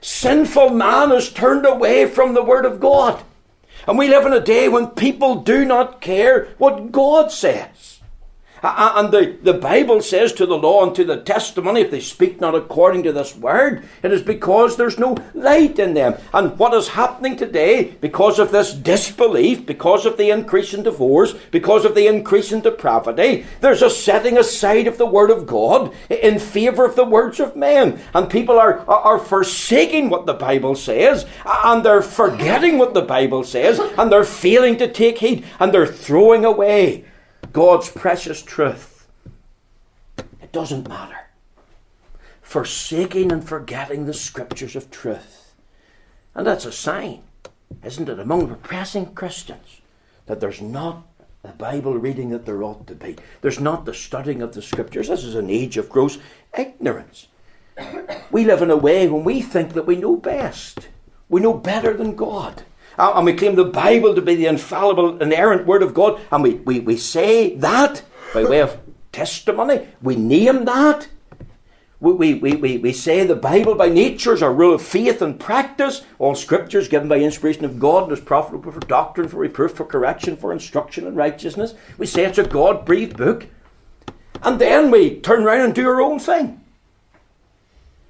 Sinful 0.00 0.70
man 0.70 1.10
has 1.10 1.32
turned 1.32 1.64
away 1.64 2.06
from 2.06 2.34
the 2.34 2.42
Word 2.42 2.64
of 2.66 2.80
God. 2.80 3.22
And 3.86 3.96
we 3.96 4.08
live 4.08 4.26
in 4.26 4.32
a 4.32 4.40
day 4.40 4.68
when 4.68 4.88
people 4.88 5.36
do 5.36 5.64
not 5.64 6.00
care 6.00 6.48
what 6.58 6.90
God 6.90 7.30
says. 7.30 7.68
And 8.62 9.12
the, 9.12 9.36
the 9.42 9.52
Bible 9.52 10.00
says 10.00 10.32
to 10.34 10.46
the 10.46 10.56
law 10.56 10.84
and 10.84 10.94
to 10.96 11.04
the 11.04 11.20
testimony, 11.20 11.82
if 11.82 11.90
they 11.90 12.00
speak 12.00 12.40
not 12.40 12.54
according 12.54 13.02
to 13.04 13.12
this 13.12 13.36
word, 13.36 13.84
it 14.02 14.12
is 14.12 14.22
because 14.22 14.76
there's 14.76 14.98
no 14.98 15.16
light 15.34 15.78
in 15.78 15.94
them. 15.94 16.14
And 16.32 16.58
what 16.58 16.74
is 16.74 16.88
happening 16.88 17.36
today, 17.36 17.94
because 18.00 18.38
of 18.38 18.52
this 18.52 18.72
disbelief, 18.72 19.66
because 19.66 20.06
of 20.06 20.16
the 20.16 20.30
increase 20.30 20.72
in 20.72 20.82
divorce, 20.82 21.34
because 21.50 21.84
of 21.84 21.94
the 21.94 22.06
increase 22.06 22.50
in 22.50 22.60
depravity, 22.60 23.44
there's 23.60 23.82
a 23.82 23.90
setting 23.90 24.38
aside 24.38 24.86
of 24.86 24.98
the 24.98 25.06
word 25.06 25.30
of 25.30 25.46
God 25.46 25.92
in 26.08 26.38
favour 26.38 26.84
of 26.84 26.96
the 26.96 27.04
words 27.04 27.40
of 27.40 27.56
men. 27.56 28.00
And 28.14 28.30
people 28.30 28.58
are, 28.58 28.88
are 28.88 29.18
forsaking 29.18 30.08
what 30.08 30.26
the 30.26 30.34
Bible 30.34 30.74
says, 30.74 31.26
and 31.44 31.84
they're 31.84 32.02
forgetting 32.02 32.78
what 32.78 32.94
the 32.94 33.02
Bible 33.02 33.44
says, 33.44 33.78
and 33.78 34.10
they're 34.10 34.24
failing 34.24 34.78
to 34.78 34.90
take 34.90 35.18
heed, 35.18 35.44
and 35.60 35.72
they're 35.72 35.86
throwing 35.86 36.44
away 36.44 37.04
God's 37.56 37.88
precious 37.88 38.42
truth, 38.42 39.08
it 40.42 40.52
doesn't 40.52 40.90
matter. 40.90 41.30
Forsaking 42.42 43.32
and 43.32 43.48
forgetting 43.48 44.04
the 44.04 44.12
scriptures 44.12 44.76
of 44.76 44.90
truth. 44.90 45.54
And 46.34 46.46
that's 46.46 46.66
a 46.66 46.70
sign, 46.70 47.22
isn't 47.82 48.10
it, 48.10 48.20
among 48.20 48.48
repressing 48.48 49.14
Christians 49.14 49.80
that 50.26 50.38
there's 50.38 50.60
not 50.60 51.06
the 51.42 51.48
Bible 51.52 51.96
reading 51.96 52.28
that 52.28 52.44
there 52.44 52.62
ought 52.62 52.86
to 52.88 52.94
be. 52.94 53.16
There's 53.40 53.58
not 53.58 53.86
the 53.86 53.94
studying 53.94 54.42
of 54.42 54.52
the 54.52 54.60
scriptures. 54.60 55.08
This 55.08 55.24
is 55.24 55.34
an 55.34 55.48
age 55.48 55.78
of 55.78 55.88
gross 55.88 56.18
ignorance. 56.58 57.28
We 58.30 58.44
live 58.44 58.60
in 58.60 58.70
a 58.70 58.76
way 58.76 59.08
when 59.08 59.24
we 59.24 59.40
think 59.40 59.72
that 59.72 59.86
we 59.86 59.96
know 59.96 60.16
best. 60.16 60.88
We 61.30 61.40
know 61.40 61.54
better 61.54 61.96
than 61.96 62.16
God. 62.16 62.64
And 62.98 63.26
we 63.26 63.34
claim 63.34 63.54
the 63.54 63.64
Bible 63.64 64.14
to 64.14 64.22
be 64.22 64.34
the 64.34 64.46
infallible, 64.46 65.20
inerrant 65.22 65.66
Word 65.66 65.82
of 65.82 65.94
God, 65.94 66.20
and 66.30 66.42
we, 66.42 66.54
we, 66.54 66.80
we 66.80 66.96
say 66.96 67.54
that 67.56 68.02
by 68.32 68.44
way 68.44 68.60
of 68.60 68.78
testimony. 69.12 69.86
We 70.02 70.16
name 70.16 70.64
that. 70.64 71.08
We, 71.98 72.34
we, 72.34 72.54
we, 72.54 72.76
we 72.76 72.92
say 72.92 73.24
the 73.24 73.34
Bible 73.34 73.74
by 73.74 73.88
nature 73.88 74.34
is 74.34 74.42
our 74.42 74.52
rule 74.52 74.74
of 74.74 74.82
faith 74.82 75.22
and 75.22 75.40
practice. 75.40 76.02
All 76.18 76.34
scriptures 76.34 76.88
given 76.88 77.08
by 77.08 77.18
inspiration 77.18 77.64
of 77.64 77.78
God 77.78 78.04
and 78.04 78.12
is 78.12 78.20
profitable 78.20 78.70
for 78.70 78.80
doctrine, 78.80 79.28
for 79.28 79.38
reproof, 79.38 79.72
for 79.72 79.86
correction, 79.86 80.36
for 80.36 80.52
instruction 80.52 81.06
in 81.06 81.14
righteousness. 81.14 81.74
We 81.96 82.04
say 82.04 82.24
it's 82.24 82.36
a 82.36 82.46
God 82.46 82.84
breathed 82.84 83.16
book. 83.16 83.46
And 84.42 84.58
then 84.58 84.90
we 84.90 85.18
turn 85.20 85.42
around 85.42 85.62
and 85.62 85.74
do 85.74 85.88
our 85.88 86.02
own 86.02 86.18
thing. 86.18 86.60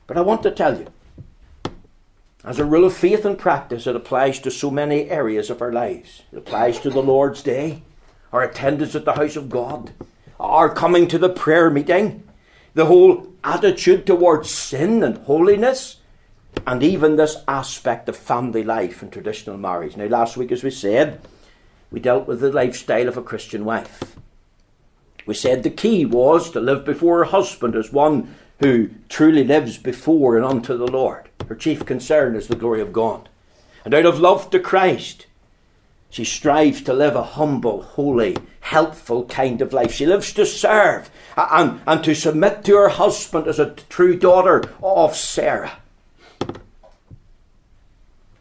But 0.09 0.17
I 0.17 0.23
want 0.23 0.43
to 0.43 0.51
tell 0.51 0.77
you, 0.77 0.89
as 2.47 2.61
a 2.61 2.65
rule 2.65 2.85
of 2.85 2.95
faith 2.95 3.25
and 3.25 3.37
practice, 3.37 3.89
it 3.89 3.97
applies 3.97 4.39
to 4.39 4.53
so 4.53 4.71
many 4.71 5.11
areas 5.11 5.51
of 5.51 5.61
our 5.61 5.73
lives. 5.73 6.23
It 6.31 6.39
applies 6.39 6.79
to 6.81 6.91
the 6.91 7.03
Lord's 7.03 7.43
Day, 7.43 7.83
our 8.33 8.43
attendance 8.43 8.95
at 8.95 9.05
the 9.05 9.15
house 9.15 9.35
of 9.35 9.51
God, 9.51 9.93
our 10.39 10.73
coming 10.73 11.09
to 11.09 11.19
the 11.19 11.29
prayer 11.29 11.71
meeting, 11.71 12.23
the 12.75 12.87
whole 12.87 13.27
attitude 13.43 14.07
towards 14.07 14.49
sin 14.49 15.03
and 15.03 15.19
holiness, 15.19 15.97
and 16.69 16.85
even 16.85 17.17
this 17.17 17.39
aspect 17.49 18.09
of 18.09 18.17
family 18.17 18.63
life 18.63 19.03
and 19.03 19.13
traditional 19.13 19.57
marriage. 19.57 19.97
Now, 19.97 20.07
last 20.07 20.37
week, 20.37 20.53
as 20.53 20.63
we 20.63 20.71
said, 20.71 21.21
we 21.91 21.99
dealt 21.99 22.29
with 22.29 22.41
the 22.41 22.53
lifestyle 22.53 23.09
of 23.09 23.17
a 23.17 23.23
Christian 23.23 23.65
wife. 23.65 24.17
We 25.27 25.35
said 25.35 25.65
the 25.65 25.71
key 25.71 26.07
was 26.07 26.51
to 26.53 26.61
live 26.61 26.85
before 26.85 27.19
her 27.19 27.25
husband 27.25 27.75
as 27.75 27.93
one 27.93 28.37
who 28.61 28.91
truly 29.09 29.45
lives 29.45 29.79
before 29.79 30.37
and 30.37 30.45
unto 30.45 30.77
the 30.77 30.87
Lord. 30.87 31.29
Her 31.49 31.55
chief 31.55 31.85
concern 31.85 32.35
is 32.35 32.49
the 32.49 32.57
glory 32.57 32.81
of 32.81 32.93
God. 32.93 33.29
And 33.85 33.95
out 33.95 34.07
of 34.07 34.19
love 34.19 34.51
to 34.51 34.59
Christ, 34.59 35.27
she 36.11 36.25
strives 36.25 36.83
to 36.83 36.93
live 36.93 37.15
a 37.15 37.23
humble, 37.23 37.83
holy, 37.83 38.37
helpful 38.61 39.27
kind 39.27 39.61
of 39.61 39.73
life. 39.73 39.93
She 39.93 40.07
lives 40.07 40.33
to 40.33 40.47
serve 40.47 41.11
and, 41.37 41.81
and 41.87 42.03
to 42.05 42.15
submit 42.15 42.65
to 42.65 42.77
her 42.77 42.89
husband 42.89 43.47
as 43.47 43.59
a 43.59 43.75
true 43.89 44.19
daughter 44.19 44.65
of 44.83 45.15
Sarah. 45.15 45.79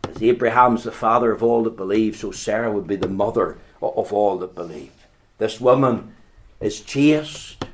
As 0.03 0.23
Abraham's 0.23 0.83
the 0.83 0.91
father 0.91 1.31
of 1.31 1.43
all 1.43 1.63
that 1.63 1.75
believe, 1.75 2.15
so 2.15 2.31
Sarah 2.31 2.71
would 2.71 2.87
be 2.87 2.95
the 2.95 3.09
mother 3.09 3.57
of 3.81 4.13
all 4.13 4.37
that 4.37 4.55
believe. 4.55 4.93
This 5.37 5.59
woman 5.59 6.15
is 6.61 6.79
chaste, 6.79 7.65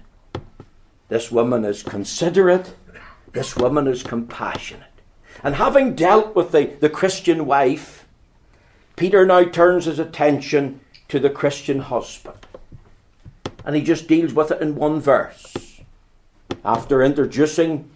this 1.11 1.29
woman 1.29 1.65
is 1.65 1.83
considerate. 1.83 2.73
This 3.33 3.57
woman 3.57 3.85
is 3.85 4.01
compassionate. 4.01 4.87
And 5.43 5.55
having 5.55 5.93
dealt 5.93 6.33
with 6.37 6.53
the, 6.53 6.77
the 6.79 6.89
Christian 6.89 7.45
wife, 7.45 8.07
Peter 8.95 9.25
now 9.25 9.43
turns 9.43 9.83
his 9.83 9.99
attention 9.99 10.79
to 11.09 11.19
the 11.19 11.29
Christian 11.29 11.79
husband. 11.79 12.45
And 13.65 13.75
he 13.75 13.81
just 13.81 14.07
deals 14.07 14.31
with 14.31 14.51
it 14.51 14.61
in 14.61 14.75
one 14.75 15.01
verse. 15.01 15.81
After 16.63 17.03
introducing 17.03 17.89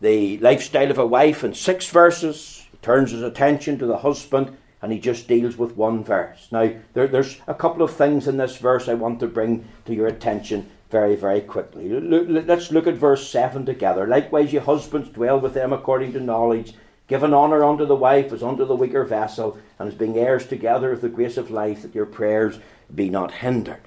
the 0.00 0.38
lifestyle 0.38 0.90
of 0.90 0.96
a 0.96 1.06
wife 1.06 1.44
in 1.44 1.52
six 1.52 1.90
verses, 1.90 2.64
he 2.70 2.78
turns 2.78 3.10
his 3.10 3.22
attention 3.22 3.78
to 3.80 3.86
the 3.86 3.98
husband 3.98 4.56
and 4.82 4.92
he 4.92 4.98
just 4.98 5.28
deals 5.28 5.56
with 5.56 5.76
one 5.76 6.04
verse. 6.04 6.48
Now, 6.50 6.72
there, 6.92 7.06
there's 7.06 7.40
a 7.46 7.54
couple 7.54 7.82
of 7.82 7.94
things 7.94 8.28
in 8.28 8.36
this 8.36 8.56
verse 8.58 8.88
I 8.88 8.94
want 8.94 9.20
to 9.20 9.26
bring 9.26 9.66
to 9.86 9.94
your 9.94 10.06
attention 10.06 10.70
very, 10.90 11.16
very 11.16 11.40
quickly. 11.40 11.88
Let's 11.88 12.70
look 12.70 12.86
at 12.86 12.94
verse 12.94 13.28
7 13.28 13.66
together. 13.66 14.06
Likewise, 14.06 14.52
ye 14.52 14.60
husbands, 14.60 15.08
dwell 15.08 15.40
with 15.40 15.54
them 15.54 15.72
according 15.72 16.12
to 16.12 16.20
knowledge, 16.20 16.74
giving 17.08 17.34
honour 17.34 17.64
unto 17.64 17.86
the 17.86 17.96
wife 17.96 18.32
as 18.32 18.42
unto 18.42 18.64
the 18.64 18.76
weaker 18.76 19.04
vessel, 19.04 19.58
and 19.78 19.88
as 19.88 19.94
being 19.94 20.16
heirs 20.16 20.46
together 20.46 20.92
of 20.92 21.00
the 21.00 21.08
grace 21.08 21.36
of 21.36 21.50
life, 21.50 21.82
that 21.82 21.94
your 21.94 22.06
prayers 22.06 22.58
be 22.94 23.10
not 23.10 23.32
hindered. 23.32 23.80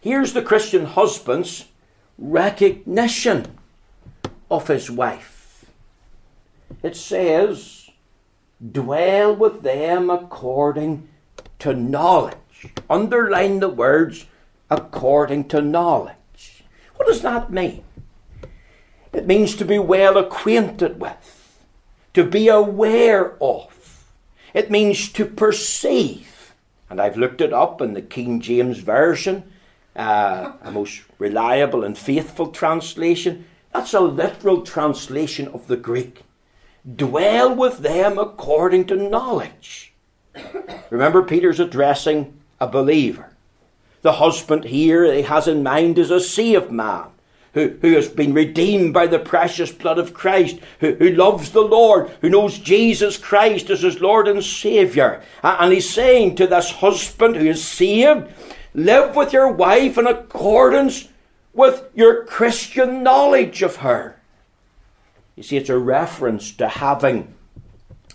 Here's 0.00 0.32
the 0.32 0.42
Christian 0.42 0.86
husband's 0.86 1.66
recognition 2.16 3.58
of 4.50 4.68
his 4.68 4.90
wife. 4.90 5.66
It 6.82 6.96
says, 6.96 7.85
dwell 8.72 9.34
with 9.34 9.62
them 9.62 10.10
according 10.10 11.08
to 11.58 11.74
knowledge. 11.74 12.36
Underline 12.88 13.60
the 13.60 13.68
words 13.68 14.26
according 14.70 15.48
to 15.48 15.60
knowledge. 15.60 16.64
What 16.96 17.06
does 17.06 17.22
that 17.22 17.50
mean? 17.52 17.84
It 19.12 19.26
means 19.26 19.56
to 19.56 19.64
be 19.64 19.78
well 19.78 20.18
acquainted 20.18 21.00
with, 21.00 21.58
to 22.14 22.24
be 22.24 22.48
aware 22.48 23.34
of. 23.42 24.04
It 24.52 24.70
means 24.70 25.10
to 25.12 25.24
perceive. 25.24 26.54
And 26.90 27.00
I've 27.00 27.16
looked 27.16 27.40
it 27.40 27.52
up 27.52 27.80
in 27.80 27.94
the 27.94 28.02
King 28.02 28.40
James 28.40 28.78
Version, 28.78 29.44
uh, 29.94 30.52
a 30.62 30.70
most 30.70 31.02
reliable 31.18 31.82
and 31.84 31.96
faithful 31.96 32.48
translation. 32.48 33.46
That's 33.72 33.94
a 33.94 34.00
literal 34.00 34.62
translation 34.62 35.48
of 35.48 35.66
the 35.66 35.76
Greek. 35.76 36.25
Dwell 36.94 37.54
with 37.54 37.78
them 37.78 38.18
according 38.18 38.86
to 38.86 38.96
knowledge. 38.96 39.92
Remember, 40.90 41.22
Peter's 41.22 41.58
addressing 41.58 42.38
a 42.60 42.66
believer. 42.66 43.30
The 44.02 44.12
husband 44.12 44.64
here 44.64 45.12
he 45.12 45.22
has 45.22 45.48
in 45.48 45.62
mind 45.62 45.98
is 45.98 46.10
a 46.10 46.20
saved 46.20 46.70
man 46.70 47.06
who, 47.54 47.74
who 47.80 47.94
has 47.94 48.08
been 48.08 48.34
redeemed 48.34 48.92
by 48.92 49.06
the 49.06 49.18
precious 49.18 49.72
blood 49.72 49.98
of 49.98 50.12
Christ, 50.12 50.58
who, 50.80 50.94
who 50.94 51.10
loves 51.10 51.50
the 51.50 51.62
Lord, 51.62 52.10
who 52.20 52.28
knows 52.28 52.58
Jesus 52.58 53.16
Christ 53.16 53.70
as 53.70 53.80
his 53.80 54.00
Lord 54.00 54.28
and 54.28 54.44
Saviour. 54.44 55.22
And 55.42 55.72
he's 55.72 55.88
saying 55.88 56.36
to 56.36 56.46
this 56.46 56.70
husband 56.70 57.36
who 57.36 57.46
is 57.46 57.64
saved, 57.64 58.28
live 58.74 59.16
with 59.16 59.32
your 59.32 59.50
wife 59.50 59.96
in 59.96 60.06
accordance 60.06 61.08
with 61.54 61.88
your 61.94 62.26
Christian 62.26 63.02
knowledge 63.02 63.62
of 63.62 63.76
her. 63.76 64.15
You 65.36 65.42
see, 65.42 65.58
it's 65.58 65.68
a 65.68 65.78
reference 65.78 66.50
to 66.52 66.66
having 66.66 67.34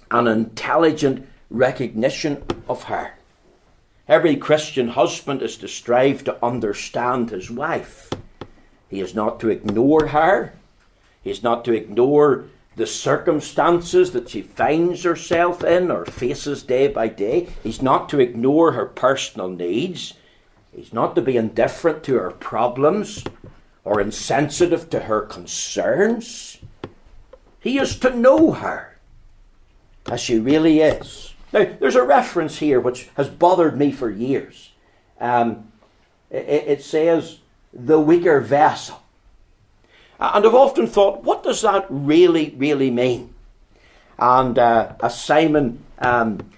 an 0.10 0.28
intelligent 0.28 1.28
recognition 1.52 2.44
of 2.68 2.84
her. 2.84 3.14
Every 4.08 4.36
Christian 4.36 4.90
husband 4.90 5.44
is 5.44 5.56
to 5.58 5.68
strive 5.68 6.24
to 6.24 6.44
understand 6.44 7.30
his 7.30 7.52
wife. 7.52 8.10
He 8.90 9.00
is 9.00 9.14
not 9.14 9.40
to 9.40 9.50
ignore 9.50 10.08
her. 10.08 10.54
He 11.24 11.30
is 11.30 11.44
not 11.44 11.64
to 11.66 11.74
ignore 11.74 12.46
the 12.76 12.88
circumstances 12.88 14.12
that 14.12 14.30
she 14.30 14.42
finds 14.42 15.04
herself 15.04 15.64
in 15.64 15.92
or 15.92 16.06
faces 16.06 16.64
day 16.64 16.88
by 16.88 17.08
day. 17.08 17.50
He's 17.62 17.82
not 17.82 18.10
to 18.10 18.20
ignore 18.20 18.72
her 18.72 18.88
personal 18.88 19.50
needs. 19.50 20.16
He's 20.76 20.92
not 20.92 21.16
to 21.16 21.22
be 21.22 21.38
indifferent 21.38 22.04
to 22.06 22.16
her 22.16 22.32
problems 22.32 23.24
or 23.84 24.02
insensitive 24.02 24.90
to 24.90 25.02
her 25.02 25.22
concerns. 25.22 26.58
He 27.62 27.78
is 27.78 27.98
to 28.00 28.16
know 28.16 28.52
her 28.52 28.98
as 30.10 30.20
she 30.20 30.40
really 30.40 30.82
is. 30.82 31.34
Now, 31.54 31.68
there's 31.80 31.96
a 31.96 32.04
reference 32.04 32.58
here 32.58 32.80
which 32.80 33.10
has 33.16 33.30
bothered 33.30 33.78
me 33.78 33.92
for 33.92 34.10
years. 34.10 34.72
Um, 35.20 35.72
it, 36.30 36.66
it 36.68 36.84
says, 36.84 37.40
the 37.72 38.00
weaker 38.00 38.40
vessel. 38.40 39.02
And 40.20 40.46
I've 40.46 40.56
often 40.56 40.88
thought, 40.88 41.24
what 41.24 41.44
does 41.44 41.62
that 41.62 41.86
really, 41.90 42.54
really 42.58 42.92
mean? 42.92 43.34
And 44.18 44.58
uh, 44.58 44.94
as 45.02 45.22
Simon 45.22 45.84
um, 46.00 46.50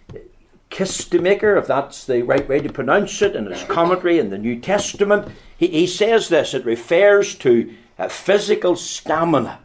Kistemaker, 0.70 1.58
if 1.58 1.68
that's 1.68 2.06
the 2.06 2.22
right 2.24 2.48
way 2.48 2.60
to 2.60 2.72
pronounce 2.72 3.22
it, 3.22 3.36
in 3.36 3.46
his 3.46 3.64
commentary 3.64 4.20
in 4.20 4.30
the 4.30 4.38
New 4.38 4.60
Testament, 4.60 5.30
he, 5.58 5.68
he 5.68 5.88
says 5.88 6.30
this 6.30 6.54
it 6.54 6.66
refers 6.66 7.36
to 7.36 7.74
uh, 7.98 8.08
physical 8.08 8.76
stamina 8.76 9.60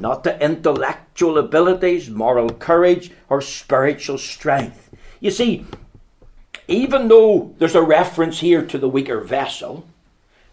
not 0.00 0.24
to 0.24 0.42
intellectual 0.42 1.38
abilities, 1.38 2.10
moral 2.10 2.50
courage, 2.50 3.10
or 3.28 3.40
spiritual 3.40 4.18
strength. 4.18 4.90
You 5.20 5.30
see, 5.30 5.64
even 6.68 7.08
though 7.08 7.54
there's 7.58 7.74
a 7.74 7.82
reference 7.82 8.40
here 8.40 8.62
to 8.62 8.78
the 8.78 8.88
weaker 8.88 9.20
vessel, 9.20 9.86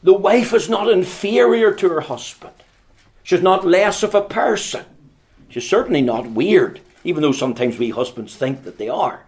the 0.01 0.13
wife 0.13 0.53
is 0.53 0.69
not 0.69 0.89
inferior 0.89 1.73
to 1.73 1.89
her 1.89 2.01
husband. 2.01 2.53
She's 3.23 3.41
not 3.41 3.65
less 3.65 4.03
of 4.03 4.13
a 4.13 4.21
person. 4.21 4.85
She's 5.49 5.67
certainly 5.67 6.01
not 6.01 6.31
weird, 6.31 6.81
even 7.03 7.21
though 7.21 7.31
sometimes 7.31 7.77
we 7.77 7.89
husbands 7.89 8.35
think 8.35 8.63
that 8.63 8.77
they 8.77 8.89
are. 8.89 9.25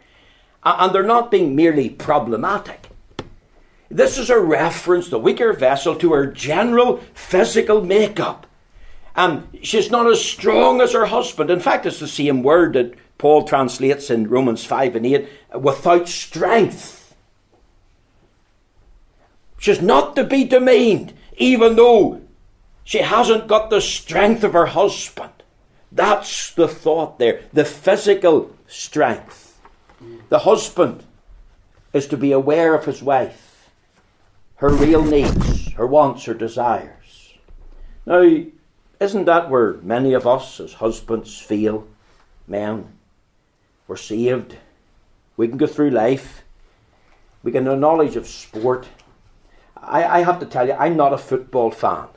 And 0.63 0.93
they're 0.93 1.04
not 1.04 1.32
being 1.32 1.56
merely 1.56 1.89
problematic. 1.89 2.89
This 3.89 4.17
is 4.17 4.30
a 4.30 4.39
reference, 4.39 5.10
the 5.10 5.19
weaker 5.19 5.54
vessel, 5.54 5.95
to 5.95 6.13
her 6.13 6.25
general 6.25 6.97
physical 7.13 7.82
makeup 7.82 8.47
and 9.15 9.47
she's 9.62 9.89
not 9.89 10.08
as 10.08 10.23
strong 10.23 10.82
as 10.82 10.93
her 10.93 11.06
husband. 11.06 11.49
In 11.49 11.60
fact, 11.60 11.86
it's 11.86 11.99
the 11.99 12.08
same 12.08 12.43
word 12.43 12.73
that 12.73 12.93
Paul 13.17 13.43
translates 13.43 14.10
in 14.10 14.30
Romans 14.30 14.65
5 14.65 14.95
and 14.95 15.06
8 15.06 15.28
without 15.60 16.10
strength. 16.10 17.15
She's 19.58 19.82
not 19.82 20.15
to 20.15 20.23
be 20.23 20.43
demeaned, 20.43 21.13
even 21.38 21.75
though 21.75 22.21
she 22.84 22.99
hasn't 22.99 23.47
got 23.47 23.69
the 23.69 23.82
strength 23.82 24.43
of 24.43 24.54
her 24.54 24.67
husband. 24.67 25.32
That's 25.91 26.54
the 26.54 26.67
thought 26.67 27.17
there, 27.17 27.41
the 27.54 27.63
physical 27.63 28.54
strength. 28.67 29.60
The 30.30 30.39
husband 30.39 31.04
is 31.93 32.06
to 32.08 32.17
be 32.17 32.34
aware 32.34 32.75
of 32.75 32.84
his 32.84 33.01
wife, 33.01 33.71
her 34.56 34.69
real 34.69 35.04
needs, 35.04 35.71
her 35.73 35.88
wants, 35.88 36.25
her 36.25 36.34
desires. 36.34 37.34
Now, 38.06 38.43
isn't 39.00 39.26
that 39.26 39.50
where 39.50 39.74
many 39.82 40.14
of 40.14 40.26
us 40.26 40.60
as 40.60 40.74
husbands 40.74 41.40
feel, 41.40 41.88
men, 42.48 42.94
we're 43.88 43.98
saved, 43.98 44.58
we 45.38 45.48
can 45.48 45.58
go 45.58 45.68
through 45.68 45.90
life, 45.90 46.44
we 47.44 47.52
can 47.52 47.66
have 47.66 47.80
knowledge 47.80 48.16
of 48.16 48.28
sport. 48.28 48.88
I, 49.78 50.04
I 50.04 50.24
have 50.24 50.40
to 50.40 50.46
tell 50.46 50.68
you, 50.68 50.74
I'm 50.74 50.98
not 50.98 51.14
a 51.14 51.18
football 51.18 51.72
fan. 51.72 52.08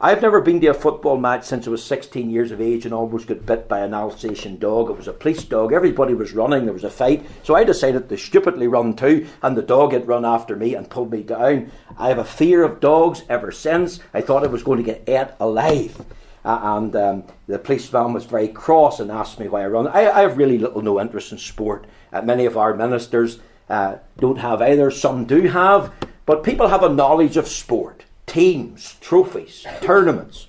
I've 0.00 0.22
never 0.22 0.40
been 0.40 0.60
to 0.60 0.66
a 0.66 0.74
football 0.74 1.16
match 1.16 1.44
since 1.44 1.68
I 1.68 1.70
was 1.70 1.84
16 1.84 2.28
years 2.28 2.50
of 2.50 2.60
age 2.60 2.84
and 2.84 2.92
almost 2.92 3.28
got 3.28 3.46
bit 3.46 3.68
by 3.68 3.78
an 3.78 3.94
Alsatian 3.94 4.58
dog. 4.58 4.90
It 4.90 4.96
was 4.96 5.06
a 5.06 5.12
police 5.12 5.44
dog. 5.44 5.72
Everybody 5.72 6.14
was 6.14 6.32
running. 6.32 6.64
There 6.64 6.74
was 6.74 6.82
a 6.82 6.90
fight. 6.90 7.24
So 7.44 7.54
I 7.54 7.62
decided 7.62 8.08
to 8.08 8.18
stupidly 8.18 8.66
run 8.66 8.96
too, 8.96 9.28
and 9.40 9.56
the 9.56 9.62
dog 9.62 9.92
had 9.92 10.08
run 10.08 10.24
after 10.24 10.56
me 10.56 10.74
and 10.74 10.90
pulled 10.90 11.12
me 11.12 11.22
down. 11.22 11.70
I 11.96 12.08
have 12.08 12.18
a 12.18 12.24
fear 12.24 12.64
of 12.64 12.80
dogs 12.80 13.22
ever 13.28 13.52
since. 13.52 14.00
I 14.12 14.20
thought 14.20 14.42
I 14.42 14.48
was 14.48 14.64
going 14.64 14.78
to 14.78 14.84
get 14.84 15.08
ate 15.08 15.32
alive. 15.38 16.04
Uh, 16.44 16.58
and 16.60 16.96
um, 16.96 17.24
the 17.46 17.60
policeman 17.60 18.12
was 18.12 18.24
very 18.24 18.48
cross 18.48 18.98
and 18.98 19.12
asked 19.12 19.38
me 19.38 19.48
why 19.48 19.62
I 19.62 19.68
run. 19.68 19.86
I, 19.86 20.10
I 20.10 20.20
have 20.22 20.36
really 20.36 20.58
little 20.58 20.82
no 20.82 21.00
interest 21.00 21.30
in 21.30 21.38
sport. 21.38 21.86
Uh, 22.12 22.20
many 22.20 22.46
of 22.46 22.56
our 22.56 22.74
ministers 22.74 23.38
uh, 23.70 23.98
don't 24.18 24.38
have 24.38 24.60
either. 24.60 24.90
Some 24.90 25.24
do 25.24 25.42
have. 25.42 25.92
But 26.26 26.42
people 26.42 26.68
have 26.68 26.82
a 26.82 26.88
knowledge 26.88 27.36
of 27.36 27.46
sport 27.46 28.04
teams, 28.34 28.96
trophies, 29.00 29.64
tournaments. 29.80 30.48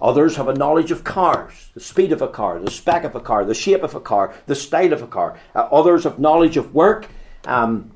Others 0.00 0.36
have 0.36 0.48
a 0.48 0.54
knowledge 0.54 0.90
of 0.90 1.04
cars, 1.04 1.68
the 1.74 1.80
speed 1.80 2.10
of 2.10 2.22
a 2.22 2.28
car, 2.28 2.58
the 2.58 2.70
spec 2.70 3.04
of 3.04 3.14
a 3.14 3.20
car, 3.20 3.44
the 3.44 3.54
shape 3.54 3.82
of 3.82 3.94
a 3.94 4.00
car, 4.00 4.34
the 4.46 4.54
style 4.54 4.94
of 4.94 5.02
a 5.02 5.06
car. 5.06 5.38
Uh, 5.54 5.68
others 5.70 6.04
have 6.04 6.18
knowledge 6.18 6.56
of 6.56 6.74
work, 6.74 7.08
um, 7.44 7.90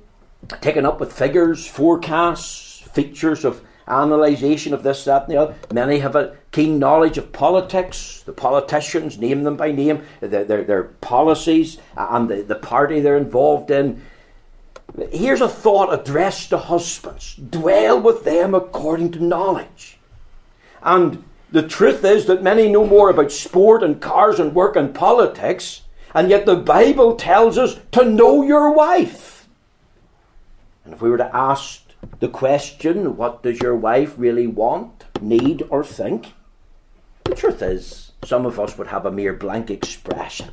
taken 0.60 0.84
up 0.84 1.00
with 1.00 1.10
figures, 1.10 1.66
forecasts, 1.66 2.82
features 2.92 3.46
of 3.46 3.62
analysation 3.88 4.74
of 4.74 4.82
this, 4.82 5.04
that, 5.04 5.22
and 5.22 5.32
the 5.32 5.38
other. 5.38 5.54
Many 5.72 6.00
have 6.00 6.16
a 6.16 6.36
keen 6.52 6.78
knowledge 6.78 7.16
of 7.16 7.32
politics. 7.32 8.22
The 8.26 8.34
politicians, 8.34 9.16
name 9.18 9.44
them 9.44 9.56
by 9.56 9.72
name, 9.72 10.02
their, 10.20 10.44
their, 10.44 10.64
their 10.64 10.84
policies, 10.84 11.78
uh, 11.96 12.08
and 12.10 12.28
the, 12.28 12.42
the 12.42 12.56
party 12.56 13.00
they're 13.00 13.16
involved 13.16 13.70
in. 13.70 14.02
Here's 15.10 15.40
a 15.40 15.48
thought 15.48 15.92
addressed 15.92 16.50
to 16.50 16.58
husbands 16.58 17.34
dwell 17.36 18.00
with 18.00 18.24
them 18.24 18.54
according 18.54 19.12
to 19.12 19.24
knowledge. 19.24 19.98
And 20.82 21.24
the 21.50 21.66
truth 21.66 22.04
is 22.04 22.26
that 22.26 22.42
many 22.42 22.68
know 22.68 22.86
more 22.86 23.10
about 23.10 23.32
sport 23.32 23.82
and 23.82 24.00
cars 24.00 24.38
and 24.38 24.54
work 24.54 24.76
and 24.76 24.94
politics, 24.94 25.82
and 26.14 26.30
yet 26.30 26.46
the 26.46 26.56
Bible 26.56 27.16
tells 27.16 27.58
us 27.58 27.78
to 27.92 28.04
know 28.04 28.42
your 28.42 28.72
wife. 28.72 29.48
And 30.84 30.94
if 30.94 31.02
we 31.02 31.10
were 31.10 31.18
to 31.18 31.36
ask 31.36 31.82
the 32.18 32.28
question, 32.28 33.16
what 33.16 33.42
does 33.42 33.60
your 33.60 33.76
wife 33.76 34.14
really 34.16 34.46
want, 34.46 35.04
need, 35.20 35.62
or 35.70 35.84
think? 35.84 36.32
The 37.24 37.34
truth 37.34 37.62
is, 37.62 38.12
some 38.24 38.46
of 38.46 38.58
us 38.58 38.76
would 38.76 38.88
have 38.88 39.06
a 39.06 39.12
mere 39.12 39.32
blank 39.32 39.70
expression. 39.70 40.50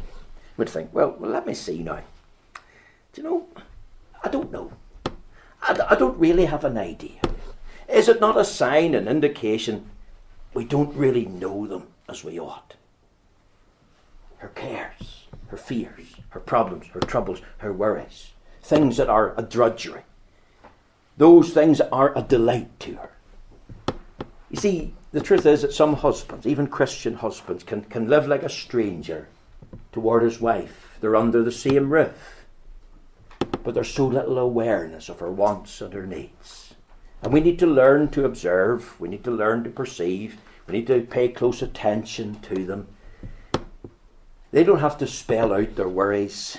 Would 0.58 0.70
think, 0.70 0.94
well, 0.94 1.16
well 1.20 1.32
let 1.32 1.48
me 1.48 1.54
see 1.54 1.80
now. 1.80 2.02
Do 3.14 3.22
you 3.22 3.24
know, 3.24 3.48
I 4.24 4.30
don't 4.30 4.52
know. 4.52 4.72
I, 5.62 5.96
don't 5.96 6.18
really 6.18 6.46
have 6.46 6.64
an 6.64 6.78
idea. 6.78 7.20
Is 7.90 8.08
it 8.08 8.22
not 8.22 8.38
a 8.38 8.46
sign, 8.46 8.96
an 8.96 9.08
indication 9.08 9.90
we 10.54 10.64
don't 10.64 10.96
really 10.96 11.26
know 11.26 11.68
them 11.68 11.88
as 12.08 12.24
we 12.24 12.40
ought? 12.40 12.76
Her 14.38 14.50
cares, 14.50 15.28
her 15.48 15.58
fears, 15.58 16.16
her 16.30 16.40
problems, 16.40 16.88
her 16.88 17.00
troubles, 17.00 17.42
her 17.58 17.74
worries, 17.74 18.32
things 18.62 18.98
that 18.98 19.10
are 19.10 19.34
a 19.38 19.42
drudgery. 19.42 20.04
Those 21.18 21.52
things 21.52 21.82
are 21.82 22.18
a 22.18 22.22
delight 22.22 22.80
to 22.82 22.96
her. 22.96 23.12
You 24.50 24.58
see, 24.58 24.94
the 25.12 25.22
truth 25.22 25.46
is 25.46 25.64
that 25.64 25.74
some 25.74 25.96
husbands, 25.96 26.46
even 26.46 26.68
Christian 26.68 27.16
husbands, 27.16 27.64
can, 27.64 27.82
can 27.84 28.08
live 28.08 28.28
like 28.28 28.44
a 28.44 28.50
stranger 28.50 29.28
toward 29.92 30.24
his 30.24 30.40
wife. 30.40 30.98
They're 31.02 31.16
under 31.16 31.44
the 31.44 31.52
same 31.52 31.90
roof. 31.90 32.37
But 33.68 33.74
there's 33.74 33.94
so 33.94 34.08
little 34.08 34.38
awareness 34.38 35.10
of 35.10 35.20
her 35.20 35.30
wants 35.30 35.82
and 35.82 35.94
her 35.94 36.08
needs. 36.08 36.74
And 37.22 37.34
we 37.34 37.42
need 37.42 37.60
to 37.60 37.68
learn 37.68 38.08
to 38.12 38.24
observe, 38.24 38.98
we 38.98 39.10
need 39.10 39.26
to 39.26 39.30
learn 39.30 39.66
to 39.66 39.70
perceive, 39.70 40.38
we 40.66 40.76
need 40.76 40.88
to 40.88 41.02
pay 41.02 41.28
close 41.28 41.62
attention 41.62 42.40
to 42.44 42.66
them. 42.66 42.88
They 44.52 44.64
don't 44.64 44.80
have 44.80 44.98
to 45.00 45.06
spell 45.06 45.52
out 45.52 45.76
their 45.76 45.90
worries, 45.90 46.58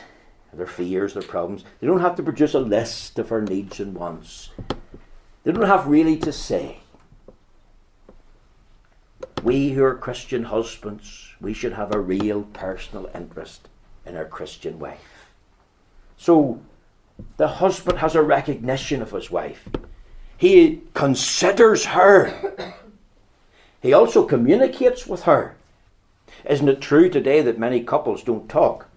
their 0.53 0.66
fears, 0.66 1.14
their 1.14 1.23
problems. 1.23 1.64
They 1.81 1.87
don't 1.87 2.03
have 2.03 2.14
to 2.16 2.23
produce 2.23 2.53
a 2.53 2.61
list 2.61 3.18
of 3.18 3.31
her 3.31 3.40
needs 3.40 3.81
and 3.81 3.94
wants. 3.94 4.51
They 5.44 5.53
don't 5.53 5.62
have 5.62 5.87
really 5.87 6.18
to 6.18 6.31
say. 6.31 6.81
We 9.42 9.71
who 9.71 9.83
are 9.83 9.94
Christian 9.94 10.44
husbands, 10.44 11.33
we 11.40 11.55
should 11.55 11.73
have 11.73 11.94
a 11.94 12.01
real 12.01 12.42
personal 12.42 13.09
interest 13.14 13.71
in 14.05 14.14
our 14.14 14.27
Christian 14.27 14.79
wife. 14.79 15.33
So, 16.18 16.61
the 17.37 17.48
husband 17.48 17.98
has 17.98 18.14
a 18.14 18.22
recognition 18.22 19.02
of 19.02 19.12
his 19.12 19.31
wife. 19.31 19.68
He 20.37 20.83
considers 20.94 21.87
her. 21.87 22.33
He 23.81 23.92
also 23.92 24.24
communicates 24.24 25.07
with 25.07 25.22
her. 25.22 25.57
Isn't 26.48 26.68
it 26.68 26.81
true 26.81 27.09
today 27.09 27.42
that 27.42 27.59
many 27.59 27.83
couples 27.83 28.22
don't 28.22 28.48
talk? 28.48 28.88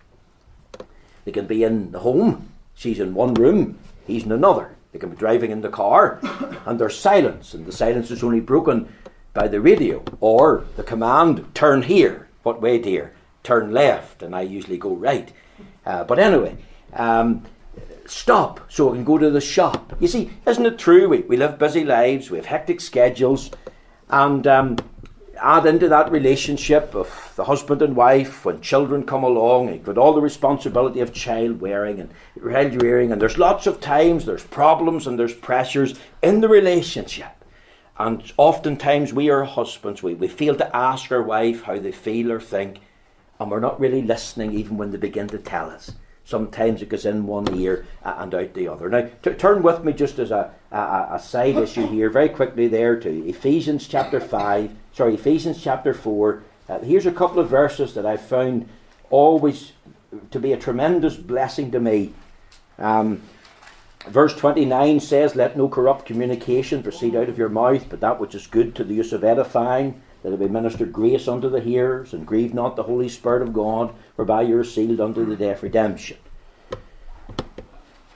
They 1.25 1.31
can 1.31 1.45
be 1.45 1.63
in 1.63 1.91
the 1.91 1.99
home, 1.99 2.49
she's 2.73 2.99
in 2.99 3.13
one 3.13 3.33
room, 3.35 3.77
he's 4.07 4.23
in 4.23 4.31
another. 4.31 4.75
They 4.91 4.99
can 4.99 5.11
be 5.11 5.15
driving 5.15 5.51
in 5.51 5.61
the 5.61 5.69
car, 5.69 6.19
and 6.65 6.79
there's 6.79 6.97
silence, 6.97 7.53
and 7.53 7.65
the 7.65 7.71
silence 7.71 8.11
is 8.11 8.23
only 8.23 8.41
broken 8.41 8.91
by 9.33 9.47
the 9.47 9.61
radio 9.61 10.03
or 10.19 10.65
the 10.75 10.83
command 10.83 11.53
turn 11.55 11.83
here. 11.83 12.27
What 12.43 12.61
way, 12.61 12.77
dear? 12.77 13.13
Turn 13.43 13.71
left, 13.71 14.21
and 14.21 14.35
I 14.35 14.41
usually 14.41 14.77
go 14.77 14.93
right. 14.93 15.31
Uh, 15.85 16.03
but 16.03 16.19
anyway, 16.19 16.57
um, 16.93 17.45
stop 18.11 18.59
so 18.69 18.89
I 18.89 18.95
can 18.95 19.03
go 19.03 19.17
to 19.17 19.29
the 19.29 19.41
shop. 19.41 19.95
You 19.99 20.07
see, 20.07 20.31
isn't 20.45 20.65
it 20.65 20.77
true? 20.77 21.07
We, 21.07 21.19
we 21.19 21.37
live 21.37 21.57
busy 21.57 21.83
lives, 21.85 22.29
we 22.29 22.37
have 22.37 22.45
hectic 22.45 22.81
schedules, 22.81 23.51
and 24.09 24.45
um, 24.45 24.77
add 25.41 25.65
into 25.65 25.87
that 25.87 26.11
relationship 26.11 26.93
of 26.93 27.33
the 27.35 27.45
husband 27.45 27.81
and 27.81 27.95
wife 27.95 28.43
when 28.43 28.61
children 28.61 29.03
come 29.03 29.23
along, 29.23 29.69
you've 29.69 29.85
got 29.85 29.97
all 29.97 30.13
the 30.13 30.21
responsibility 30.21 30.99
of 30.99 31.13
child 31.13 31.61
wearing 31.61 31.99
and 31.99 32.11
child 32.43 32.81
rearing, 32.81 33.11
and 33.11 33.21
there's 33.21 33.37
lots 33.37 33.65
of 33.65 33.79
times 33.79 34.25
there's 34.25 34.43
problems 34.43 35.07
and 35.07 35.17
there's 35.17 35.33
pressures 35.33 35.97
in 36.21 36.41
the 36.41 36.49
relationship. 36.49 37.45
And 37.97 38.31
oftentimes 38.37 39.13
we 39.13 39.29
are 39.29 39.45
husbands, 39.45 40.03
we, 40.03 40.15
we 40.15 40.27
fail 40.27 40.55
to 40.55 40.75
ask 40.75 41.11
our 41.11 41.23
wife 41.23 41.63
how 41.63 41.79
they 41.79 41.91
feel 41.91 42.31
or 42.31 42.41
think, 42.41 42.79
and 43.39 43.49
we're 43.49 43.59
not 43.59 43.79
really 43.79 44.01
listening 44.01 44.53
even 44.53 44.77
when 44.77 44.91
they 44.91 44.97
begin 44.97 45.27
to 45.29 45.37
tell 45.37 45.69
us. 45.69 45.91
Sometimes 46.31 46.81
it 46.81 46.89
goes 46.89 47.05
in 47.05 47.27
one 47.27 47.53
ear 47.55 47.85
and 48.03 48.33
out 48.33 48.53
the 48.53 48.67
other. 48.67 48.89
Now, 48.89 49.09
t- 49.21 49.33
turn 49.33 49.61
with 49.61 49.83
me 49.83 49.93
just 49.93 50.17
as 50.17 50.31
a, 50.31 50.51
a, 50.71 51.07
a 51.11 51.19
side 51.19 51.57
issue 51.57 51.85
here, 51.87 52.09
very 52.09 52.29
quickly 52.29 52.67
there 52.67 52.99
to 52.99 53.27
Ephesians 53.27 53.87
chapter 53.87 54.19
5, 54.19 54.73
sorry, 54.93 55.15
Ephesians 55.15 55.61
chapter 55.61 55.93
4. 55.93 56.43
Uh, 56.69 56.79
here's 56.79 57.05
a 57.05 57.11
couple 57.11 57.39
of 57.39 57.49
verses 57.49 57.93
that 57.93 58.05
I've 58.05 58.25
found 58.25 58.67
always 59.09 59.73
to 60.31 60.39
be 60.39 60.53
a 60.53 60.57
tremendous 60.57 61.17
blessing 61.17 61.69
to 61.71 61.79
me. 61.79 62.13
Um, 62.79 63.21
Verse 64.07 64.35
29 64.35 64.99
says, 64.99 65.35
Let 65.35 65.55
no 65.55 65.69
corrupt 65.69 66.05
communication 66.05 66.81
proceed 66.81 67.15
out 67.15 67.29
of 67.29 67.37
your 67.37 67.49
mouth, 67.49 67.85
but 67.87 68.01
that 68.01 68.19
which 68.19 68.33
is 68.33 68.47
good 68.47 68.73
to 68.75 68.83
the 68.83 68.95
use 68.95 69.13
of 69.13 69.23
edifying, 69.23 70.01
that 70.23 70.33
it 70.33 70.39
may 70.39 70.47
minister 70.47 70.85
grace 70.85 71.27
unto 71.27 71.49
the 71.49 71.61
hearers, 71.61 72.13
and 72.13 72.25
grieve 72.25 72.53
not 72.53 72.75
the 72.75 72.83
Holy 72.83 73.09
Spirit 73.09 73.41
of 73.41 73.53
God, 73.53 73.93
whereby 74.15 74.43
you 74.43 74.57
are 74.57 74.63
sealed 74.63 75.01
unto 75.01 75.25
the 75.25 75.35
day 75.35 75.51
of 75.51 75.63
redemption. 75.63 76.17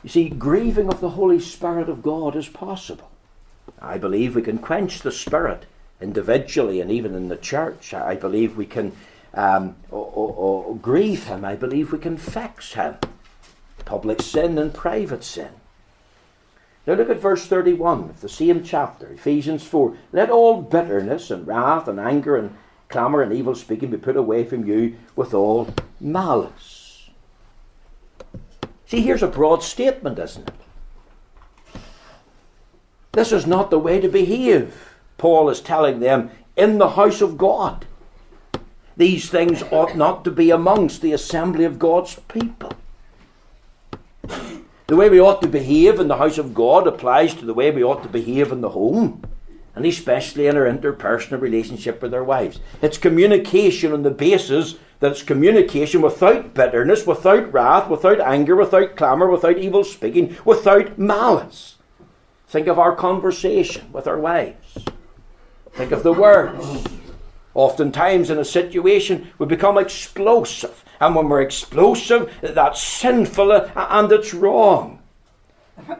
You 0.04 0.10
see, 0.10 0.30
grieving 0.30 0.88
of 0.88 1.02
the 1.02 1.12
Holy 1.12 1.40
Spirit 1.40 1.90
of 1.90 2.04
God 2.04 2.36
is 2.36 2.48
possible. 2.48 3.10
I 3.82 3.98
believe 3.98 4.36
we 4.36 4.44
can 4.44 4.60
quench 4.60 5.02
the 5.02 5.12
Spirit 5.12 5.66
individually 6.00 6.80
and 6.80 6.92
even 6.92 7.16
in 7.16 7.28
the 7.28 7.38
church. 7.38 7.94
I 7.94 8.16
believe 8.16 8.56
we 8.56 8.66
can 8.66 8.92
um, 9.34 9.76
or 9.92 10.78
grieve 10.82 11.26
Him. 11.26 11.44
I 11.44 11.56
believe 11.56 11.92
we 11.92 12.00
can 12.00 12.18
fix 12.18 12.74
Him. 12.74 12.98
Public 13.84 14.22
sin 14.22 14.58
and 14.58 14.74
private 14.74 15.24
sin. 15.24 15.50
Now 16.86 16.94
look 16.94 17.10
at 17.10 17.20
verse 17.20 17.46
31 17.48 18.10
of 18.10 18.22
the 18.22 18.30
same 18.30 18.64
chapter, 18.64 19.12
Ephesians 19.14 19.64
4. 19.64 19.98
Let 20.12 20.30
all 20.30 20.62
bitterness 20.62 21.32
and 21.32 21.48
wrath 21.48 21.88
and 21.88 22.00
anger 22.00 22.36
and 22.36 22.56
clamour 22.90 23.22
and 23.22 23.34
evil 23.34 23.56
speaking 23.56 23.90
be 23.90 23.98
put 23.98 24.16
away 24.16 24.44
from 24.44 24.68
you 24.68 24.96
with 25.16 25.34
all 25.34 25.74
malice. 26.00 27.10
See, 28.86 29.02
here's 29.02 29.24
a 29.24 29.28
broad 29.28 29.64
statement, 29.64 30.20
isn't 30.20 30.48
it? 30.48 31.82
This 33.14 33.32
is 33.32 33.48
not 33.48 33.72
the 33.72 33.80
way 33.80 34.00
to 34.00 34.10
behave. 34.10 34.96
Paul 35.18 35.50
is 35.50 35.62
telling 35.62 36.02
them 36.02 36.30
in 36.56 36.78
the 36.78 36.92
house 36.92 37.22
of 37.22 37.38
God. 37.38 37.86
These 38.98 39.30
things 39.30 39.64
ought 39.72 39.96
not 39.96 40.24
to 40.26 40.32
be 40.32 40.52
amongst 40.52 41.02
the 41.02 41.14
assembly 41.14 41.64
of 41.64 41.80
God's 41.80 42.20
people. 42.28 42.72
The 44.88 44.96
way 44.96 45.10
we 45.10 45.20
ought 45.20 45.42
to 45.42 45.48
behave 45.48 46.00
in 46.00 46.08
the 46.08 46.18
house 46.18 46.38
of 46.38 46.54
God 46.54 46.86
applies 46.86 47.34
to 47.36 47.46
the 47.46 47.56
way 47.56 47.72
we 47.72 47.84
ought 47.84 48.04
to 48.04 48.10
behave 48.10 48.52
in 48.52 48.62
the 48.62 48.70
home, 48.70 49.24
and 49.74 49.84
especially 49.84 50.46
in 50.46 50.56
our 50.56 50.66
interpersonal 50.66 51.42
relationship 51.42 52.04
with 52.04 52.14
our 52.14 52.24
wives. 52.24 52.60
It's 52.84 53.00
communication 53.00 53.92
on 53.94 54.04
the 54.04 54.12
basis 54.12 54.76
that 55.00 55.12
it's 55.12 55.24
communication 55.24 56.02
without 56.02 56.54
bitterness, 56.54 57.08
without 57.08 57.52
wrath, 57.52 57.90
without 57.90 58.22
anger, 58.22 58.56
without 58.56 58.96
clamour, 58.96 59.28
without 59.28 59.58
evil 59.58 59.84
speaking, 59.84 60.38
without 60.46 61.00
malice. 61.00 61.78
Think 62.48 62.68
of 62.68 62.78
our 62.78 62.96
conversation 62.96 63.92
with 63.92 64.06
our 64.06 64.20
wives. 64.20 64.86
Think 65.74 65.92
of 65.92 66.04
the 66.04 66.14
words. 66.14 66.84
Oftentimes, 67.56 68.30
in 68.30 68.38
a 68.38 68.46
situation, 68.46 69.32
we 69.40 69.48
become 69.48 69.78
explosive 69.80 70.86
and 71.00 71.16
when 71.16 71.30
we're 71.30 71.42
explosive, 71.42 72.34
that's 72.42 72.82
sinful 72.82 73.52
uh, 73.52 73.70
and 73.76 74.12
it's 74.12 74.34
wrong. 74.34 75.00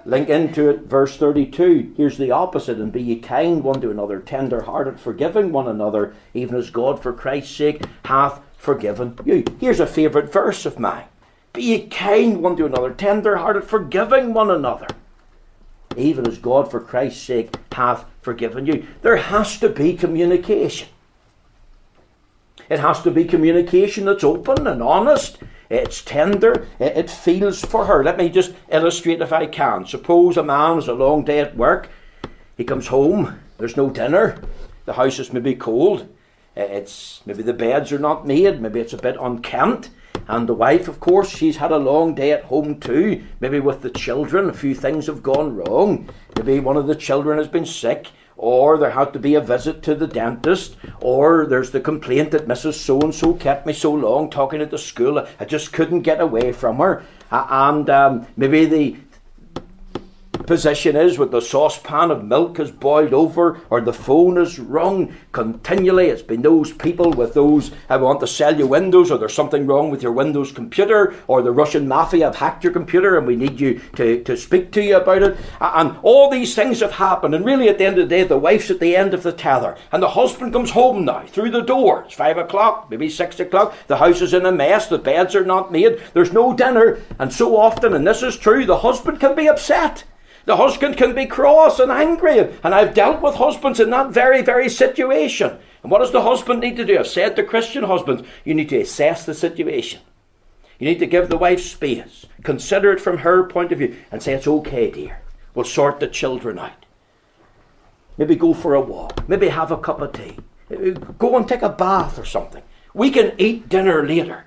Link 0.06 0.30
into 0.30 0.70
it, 0.70 0.84
verse 0.84 1.18
32. 1.18 1.94
Here's 1.98 2.18
the 2.18 2.32
opposite. 2.32 2.78
And 2.78 2.94
be 2.94 3.02
ye 3.02 3.20
kind 3.20 3.62
one 3.62 3.82
to 3.82 3.92
another, 3.92 4.20
tender 4.20 4.62
hearted, 4.62 5.00
forgiving 5.00 5.52
one 5.52 5.68
another, 5.68 6.16
even 6.34 6.56
as 6.56 6.70
God 6.70 7.02
for 7.02 7.12
Christ's 7.12 7.56
sake 7.56 7.84
hath 8.06 8.40
forgiven 8.56 9.18
you. 9.26 9.44
Here's 9.60 9.82
a 9.82 9.88
favourite 9.88 10.32
verse 10.32 10.66
of 10.66 10.80
mine. 10.80 11.06
Be 11.52 11.64
ye 11.64 11.88
kind 11.88 12.42
one 12.42 12.56
to 12.56 12.66
another, 12.66 12.94
tender 12.94 13.38
hearted, 13.38 13.66
forgiving 13.66 14.34
one 14.34 14.50
another, 14.50 14.88
even 15.98 16.26
as 16.26 16.38
God 16.38 16.72
for 16.72 16.80
Christ's 16.80 17.22
sake 17.22 17.56
hath 17.74 18.06
forgiven 18.22 18.66
you. 18.66 18.88
There 19.02 19.18
has 19.18 19.60
to 19.60 19.68
be 19.68 19.94
communication. 19.96 20.88
It 22.70 22.80
has 22.80 23.02
to 23.04 23.12
be 23.12 23.26
communication 23.26 24.06
that's 24.06 24.24
open 24.24 24.68
and 24.68 24.82
honest. 24.82 25.38
It's 25.70 26.04
tender. 26.04 26.68
It 26.80 27.10
feels 27.10 27.64
for 27.64 27.86
her. 27.86 28.04
Let 28.04 28.18
me 28.18 28.30
just 28.30 28.54
illustrate 28.70 29.22
if 29.22 29.34
I 29.34 29.48
can. 29.48 29.86
Suppose 29.86 30.38
a 30.38 30.44
man 30.44 30.76
has 30.76 30.88
a 30.88 30.94
long 30.94 31.24
day 31.24 31.40
at 31.40 31.58
work. 31.58 31.90
He 32.58 32.64
comes 32.64 32.88
home. 32.88 33.40
There's 33.58 33.78
no 33.78 33.90
dinner. 33.90 34.42
The 34.86 34.94
house 34.94 35.20
is 35.20 35.34
maybe 35.34 35.56
cold. 35.56 36.08
It's 36.56 37.22
maybe 37.26 37.44
the 37.44 37.54
beds 37.54 37.92
are 37.92 38.00
not 38.00 38.28
made. 38.28 38.62
Maybe 38.62 38.80
it's 38.80 38.94
a 38.94 38.98
bit 38.98 39.18
unkempt. 39.20 39.90
And 40.28 40.48
the 40.48 40.54
wife, 40.54 40.88
of 40.88 41.00
course, 41.00 41.30
she's 41.30 41.58
had 41.58 41.72
a 41.72 41.78
long 41.78 42.16
day 42.16 42.32
at 42.32 42.46
home 42.46 42.80
too. 42.80 43.24
Maybe 43.40 43.60
with 43.60 43.82
the 43.82 43.90
children, 43.90 44.50
a 44.50 44.54
few 44.54 44.74
things 44.74 45.08
have 45.08 45.22
gone 45.22 45.56
wrong. 45.56 46.10
Maybe 46.38 46.60
one 46.60 46.78
of 46.78 46.88
the 46.88 46.96
children 46.96 47.38
has 47.38 47.48
been 47.48 47.66
sick 47.66 48.08
or 48.38 48.78
there 48.78 48.92
had 48.92 49.14
to 49.14 49.20
be 49.20 49.36
a 49.36 49.42
visit 49.42 49.82
to 49.84 49.96
the 49.96 50.08
dentist, 50.08 50.76
or 51.02 51.46
there's 51.46 51.72
the 51.72 51.80
complaint 51.80 52.32
that 52.32 52.48
Mrs. 52.48 52.74
So 52.74 53.00
and 53.02 53.14
so 53.14 53.34
kept 53.34 53.66
me 53.66 53.74
so 53.74 53.94
long 53.94 54.30
talking 54.30 54.62
at 54.62 54.72
the 54.72 54.78
school, 54.78 55.26
I 55.40 55.46
just 55.46 55.72
couldn't 55.72 56.02
get 56.02 56.20
away 56.20 56.52
from 56.52 56.78
her. 56.78 57.04
and 57.32 57.90
um, 57.90 58.28
maybe 58.38 58.66
the 58.66 58.98
position 60.46 60.96
is 60.96 61.18
when 61.18 61.32
the 61.32 61.42
saucepan 61.42 62.12
of 62.12 62.24
milk 62.24 62.58
has 62.58 62.72
boiled 62.72 63.14
over 63.14 63.60
or 63.70 63.82
the 63.82 63.94
phone 63.94 64.38
is 64.38 64.60
rung 64.60 65.14
continually. 65.32 66.08
It's 66.08 66.22
been 66.22 66.42
those 66.42 66.72
people 66.72 67.12
with 67.12 67.34
those, 67.34 67.72
I 67.90 67.98
want 67.98 68.20
to 68.22 68.28
sell 68.28 68.58
you 68.58 68.68
Windows, 68.68 69.12
or 69.12 69.18
there's 69.18 69.34
something 69.34 69.68
wrong 69.68 69.90
with 69.90 70.04
your 70.04 70.12
Windows 70.12 70.52
computer, 70.52 71.14
or 71.28 71.42
the 71.42 71.52
Russian 71.52 71.88
mafia 71.88 72.26
have 72.26 72.36
hacked 72.36 72.64
your 72.64 72.74
computer 72.74 73.18
and 73.18 73.28
we 73.28 73.36
need 73.36 73.60
you 73.60 73.80
to, 73.96 74.24
to 74.24 74.38
speak 74.38 74.72
to 74.72 74.84
you 74.84 74.98
about 74.98 75.24
it. 75.24 75.38
And 75.60 75.98
all 76.04 76.30
these 76.30 76.56
things 76.56 76.82
have 76.82 76.94
happened. 76.94 77.36
And 77.36 77.46
really, 77.46 77.70
at 77.70 77.78
the 77.78 77.86
end 77.86 77.98
of 77.98 78.10
the 78.10 78.16
day, 78.16 78.24
the 78.24 78.38
wife's 78.38 78.70
at 78.70 78.80
the 78.80 78.96
end 78.96 79.14
of 79.14 79.24
the 79.24 79.32
tether. 79.32 79.76
And 79.92 80.02
the 80.02 80.10
husband 80.10 80.54
comes 80.54 80.72
home 80.72 81.06
now 81.06 81.26
through 81.28 81.52
the 81.52 81.62
door. 81.62 82.04
It's 82.04 82.14
five 82.14 82.38
o'clock, 82.38 82.90
maybe 82.90 83.10
six 83.10 83.40
o'clock. 83.40 83.76
The 83.88 83.98
house 83.98 84.22
is 84.22 84.34
in 84.34 84.46
a 84.46 84.52
mess. 84.52 84.88
The 84.88 84.98
beds 84.98 85.36
are 85.36 85.46
not 85.46 85.72
made. 85.72 86.02
There's 86.14 86.34
no 86.34 86.54
dinner. 86.54 87.00
And 87.20 87.32
so 87.32 87.58
often, 87.58 87.94
and 87.94 88.06
this 88.06 88.24
is 88.24 88.38
true, 88.38 88.66
the 88.66 88.80
husband 88.80 89.20
can 89.20 89.36
be 89.36 89.48
upset. 89.48 90.04
The 90.46 90.58
husband 90.58 90.98
can 90.98 91.16
be 91.16 91.26
cross 91.26 91.80
and 91.80 91.92
angry. 91.92 92.40
And 92.64 92.74
I've 92.76 92.94
dealt 92.94 93.22
with 93.22 93.36
husbands 93.36 93.80
in 93.80 93.90
that 93.90 94.12
very, 94.12 94.42
very 94.42 94.70
situation. 94.70 95.58
And 95.82 95.92
what 95.92 96.00
does 96.00 96.12
the 96.12 96.22
husband 96.22 96.62
need 96.62 96.78
to 96.78 96.86
do? 96.86 97.00
I've 97.00 97.08
said 97.08 97.36
to 97.36 97.44
Christian 97.44 97.84
husbands, 97.84 98.24
you 98.44 98.54
need 98.54 98.70
to 98.70 98.80
assess 98.80 99.26
the 99.26 99.34
situation. 99.34 100.02
You 100.80 100.88
need 100.88 101.00
to 101.00 101.08
give 101.08 101.30
the 101.30 101.38
wife 101.38 101.62
space. 101.62 102.26
Consider 102.44 102.92
it 102.92 103.02
from 103.02 103.20
her 103.20 103.48
point 103.48 103.72
of 103.72 103.80
view 103.80 103.96
and 104.12 104.22
say, 104.22 104.34
it's 104.34 104.48
okay, 104.48 104.92
dear. 104.92 105.22
We'll 105.54 105.66
sort 105.66 106.00
the 106.00 106.08
children 106.08 106.60
out. 106.60 106.86
Maybe 108.18 108.36
go 108.36 108.54
for 108.54 108.76
a 108.76 108.82
walk. 108.82 109.28
Maybe 109.28 109.50
have 109.50 109.72
a 109.72 109.78
cup 109.78 110.02
of 110.02 110.14
tea. 110.14 110.38
Uh, 110.70 110.92
go 111.18 111.38
and 111.38 111.48
take 111.48 111.62
a 111.62 111.70
bath 111.70 112.20
or 112.20 112.26
something. 112.26 112.64
We 112.94 113.10
can 113.10 113.34
eat 113.38 113.70
dinner 113.70 114.06
later. 114.06 114.46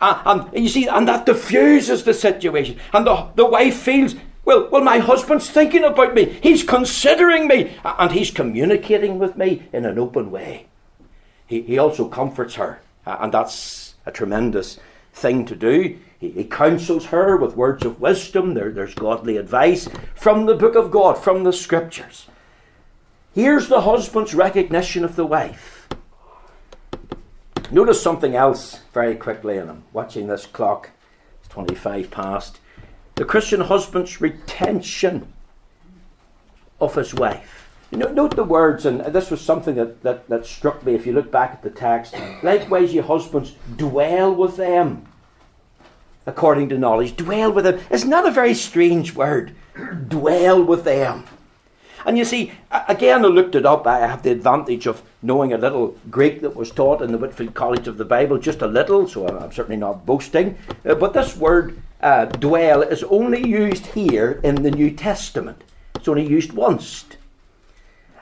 And, 0.00 0.48
and 0.54 0.62
you 0.62 0.68
see, 0.68 0.86
and 0.86 1.08
that 1.08 1.26
diffuses 1.26 2.04
the 2.04 2.14
situation. 2.14 2.78
And 2.92 3.06
the, 3.06 3.28
the 3.34 3.46
wife 3.46 3.76
feels 3.76 4.14
well, 4.48 4.66
well, 4.70 4.82
my 4.82 4.96
husband's 4.96 5.50
thinking 5.50 5.84
about 5.84 6.14
me. 6.14 6.24
He's 6.24 6.62
considering 6.62 7.48
me. 7.48 7.76
And 7.84 8.10
he's 8.10 8.30
communicating 8.30 9.18
with 9.18 9.36
me 9.36 9.68
in 9.74 9.84
an 9.84 9.98
open 9.98 10.30
way. 10.30 10.68
He, 11.46 11.60
he 11.60 11.76
also 11.76 12.08
comforts 12.08 12.54
her. 12.54 12.80
And 13.04 13.30
that's 13.30 13.92
a 14.06 14.10
tremendous 14.10 14.80
thing 15.12 15.44
to 15.44 15.54
do. 15.54 15.98
He, 16.18 16.30
he 16.30 16.44
counsels 16.44 17.04
her 17.06 17.36
with 17.36 17.56
words 17.56 17.84
of 17.84 18.00
wisdom. 18.00 18.54
There, 18.54 18.72
there's 18.72 18.94
godly 18.94 19.36
advice 19.36 19.86
from 20.14 20.46
the 20.46 20.54
book 20.54 20.76
of 20.76 20.90
God, 20.90 21.18
from 21.18 21.44
the 21.44 21.52
scriptures. 21.52 22.26
Here's 23.34 23.68
the 23.68 23.82
husband's 23.82 24.34
recognition 24.34 25.04
of 25.04 25.14
the 25.14 25.26
wife. 25.26 25.90
Notice 27.70 28.02
something 28.02 28.34
else 28.34 28.80
very 28.94 29.14
quickly, 29.14 29.58
and 29.58 29.68
I'm 29.68 29.84
watching 29.92 30.26
this 30.26 30.46
clock. 30.46 30.88
It's 31.42 31.48
25 31.48 32.10
past 32.10 32.60
the 33.18 33.24
Christian 33.24 33.62
husband's 33.62 34.20
retention 34.20 35.32
of 36.80 36.94
his 36.94 37.12
wife. 37.12 37.68
You 37.90 37.98
know, 37.98 38.08
note 38.08 38.36
the 38.36 38.44
words, 38.44 38.86
and 38.86 39.00
this 39.00 39.30
was 39.30 39.40
something 39.40 39.74
that, 39.74 40.02
that, 40.02 40.28
that 40.28 40.46
struck 40.46 40.84
me 40.84 40.94
if 40.94 41.06
you 41.06 41.12
look 41.12 41.30
back 41.30 41.52
at 41.52 41.62
the 41.62 41.70
text. 41.70 42.14
Likewise, 42.42 42.94
ye 42.94 43.00
husbands, 43.00 43.54
dwell 43.76 44.34
with 44.34 44.56
them 44.56 45.06
according 46.26 46.68
to 46.68 46.78
knowledge. 46.78 47.16
Dwell 47.16 47.50
with 47.50 47.64
them. 47.64 47.80
Isn't 47.90 48.10
that 48.10 48.26
a 48.26 48.30
very 48.30 48.54
strange 48.54 49.14
word? 49.14 49.54
dwell 50.08 50.62
with 50.62 50.84
them. 50.84 51.24
And 52.06 52.16
you 52.16 52.24
see, 52.24 52.52
again, 52.70 53.24
I 53.24 53.28
looked 53.28 53.54
it 53.54 53.66
up. 53.66 53.86
I 53.86 53.98
have 54.00 54.22
the 54.22 54.30
advantage 54.30 54.86
of 54.86 55.02
knowing 55.22 55.52
a 55.52 55.58
little 55.58 55.96
Greek 56.10 56.40
that 56.42 56.56
was 56.56 56.70
taught 56.70 57.02
in 57.02 57.12
the 57.12 57.18
Whitefield 57.18 57.54
College 57.54 57.88
of 57.88 57.98
the 57.98 58.04
Bible, 58.04 58.38
just 58.38 58.62
a 58.62 58.66
little, 58.66 59.08
so 59.08 59.26
I'm 59.26 59.52
certainly 59.52 59.76
not 59.76 60.06
boasting. 60.06 60.56
Uh, 60.84 60.94
but 60.94 61.12
this 61.12 61.36
word 61.36 61.80
uh, 62.00 62.26
dwell 62.26 62.82
is 62.82 63.02
only 63.04 63.46
used 63.46 63.86
here 63.86 64.40
in 64.44 64.62
the 64.62 64.70
New 64.70 64.90
Testament. 64.90 65.62
It's 65.96 66.08
only 66.08 66.26
used 66.26 66.52
once. 66.52 67.04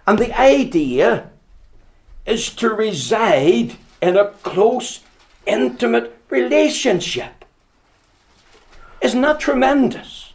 And 0.07 0.19
the 0.19 0.39
idea 0.39 1.31
is 2.25 2.51
to 2.57 2.71
reside 2.71 3.77
in 4.01 4.17
a 4.17 4.31
close, 4.43 5.01
intimate 5.47 6.17
relationship. 6.31 7.45
Isn't 9.01 9.21
that 9.21 9.41
tremendous? 9.41 10.33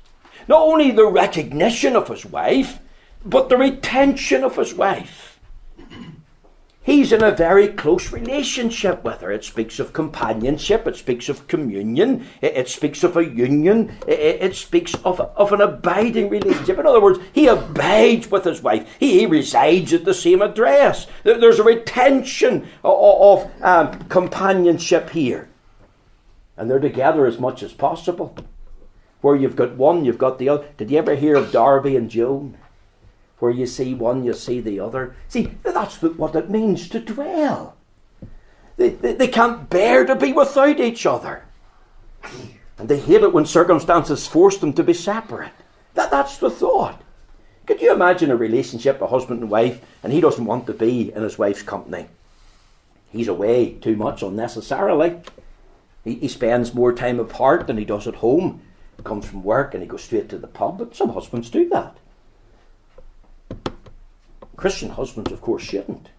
Not 0.47 0.61
only 0.61 0.91
the 0.91 1.05
recognition 1.05 1.95
of 1.95 2.07
his 2.07 2.25
wife, 2.25 2.79
but 3.25 3.49
the 3.49 3.57
retention 3.57 4.43
of 4.43 4.55
his 4.55 4.73
wife. 4.73 5.31
He's 6.83 7.11
in 7.11 7.21
a 7.23 7.29
very 7.29 7.67
close 7.67 8.11
relationship 8.11 9.03
with 9.03 9.21
her. 9.21 9.31
It 9.31 9.43
speaks 9.43 9.77
of 9.77 9.93
companionship, 9.93 10.87
it 10.87 10.95
speaks 10.95 11.29
of 11.29 11.47
communion, 11.47 12.25
it, 12.41 12.57
it 12.57 12.69
speaks 12.69 13.03
of 13.03 13.15
a 13.15 13.23
union, 13.23 13.95
it, 14.07 14.41
it, 14.41 14.55
speaks 14.55 14.95
of, 15.05 15.21
of 15.21 15.53
an 15.53 15.61
abiding 15.61 16.29
relationship. 16.29 16.79
In 16.79 16.87
other 16.87 16.99
words, 16.99 17.19
he 17.33 17.45
abides 17.45 18.31
with 18.31 18.45
his 18.45 18.63
wife, 18.63 18.89
he, 18.99 19.19
he 19.19 19.25
resides 19.27 19.93
at 19.93 20.05
the 20.05 20.13
same 20.15 20.41
address. 20.41 21.05
There's 21.23 21.59
a 21.59 21.63
retention 21.63 22.67
of, 22.83 23.45
of 23.45 23.63
um, 23.63 23.99
companionship 24.09 25.11
here. 25.11 25.49
And 26.57 26.67
they're 26.67 26.79
together 26.79 27.27
as 27.27 27.37
much 27.37 27.61
as 27.61 27.73
possible. 27.73 28.35
Where 29.21 29.35
you've 29.35 29.55
got 29.55 29.75
one, 29.75 30.03
you've 30.03 30.17
got 30.17 30.39
the 30.39 30.49
other. 30.49 30.67
Did 30.77 30.89
you 30.89 30.97
ever 30.97 31.13
hear 31.13 31.35
of 31.35 31.51
Darby 31.51 31.95
and 31.95 32.09
Joan? 32.09 32.57
Where 33.41 33.51
you 33.51 33.65
see 33.65 33.95
one, 33.95 34.23
you 34.23 34.33
see 34.33 34.61
the 34.61 34.79
other. 34.79 35.15
See, 35.27 35.51
that's 35.63 36.01
what 36.01 36.35
it 36.35 36.49
means 36.49 36.87
to 36.89 36.99
dwell. 36.99 37.75
They, 38.77 38.89
they, 38.89 39.13
they 39.13 39.27
can't 39.27 39.67
bear 39.67 40.05
to 40.05 40.15
be 40.15 40.31
without 40.31 40.79
each 40.79 41.07
other. 41.07 41.43
And 42.77 42.87
they 42.87 42.99
hate 42.99 43.23
it 43.23 43.33
when 43.33 43.45
circumstances 43.45 44.27
force 44.27 44.57
them 44.57 44.73
to 44.73 44.83
be 44.83 44.93
separate. 44.93 45.53
That, 45.95 46.11
that's 46.11 46.37
the 46.37 46.51
thought. 46.51 47.01
Could 47.65 47.81
you 47.81 47.91
imagine 47.91 48.29
a 48.29 48.35
relationship, 48.35 49.01
a 49.01 49.07
husband 49.07 49.41
and 49.41 49.49
wife, 49.49 49.81
and 50.03 50.13
he 50.13 50.21
doesn't 50.21 50.45
want 50.45 50.67
to 50.67 50.73
be 50.73 51.11
in 51.11 51.23
his 51.23 51.39
wife's 51.39 51.63
company? 51.63 52.07
He's 53.11 53.27
away 53.27 53.73
too 53.73 53.95
much 53.95 54.21
unnecessarily. 54.21 55.19
He, 56.03 56.15
he 56.15 56.27
spends 56.27 56.75
more 56.75 56.93
time 56.93 57.19
apart 57.19 57.65
than 57.65 57.77
he 57.77 57.85
does 57.85 58.07
at 58.07 58.15
home. 58.15 58.61
He 58.97 59.03
comes 59.03 59.25
from 59.25 59.43
work 59.43 59.73
and 59.73 59.81
he 59.81 59.89
goes 59.89 60.03
straight 60.03 60.29
to 60.29 60.37
the 60.37 60.47
pub. 60.47 60.77
But 60.77 60.95
some 60.95 61.09
husbands 61.09 61.49
do 61.49 61.67
that. 61.69 61.97
Christian 64.61 64.91
husbands, 64.91 65.31
of 65.31 65.41
course, 65.41 65.63
shouldn't. 65.63 66.09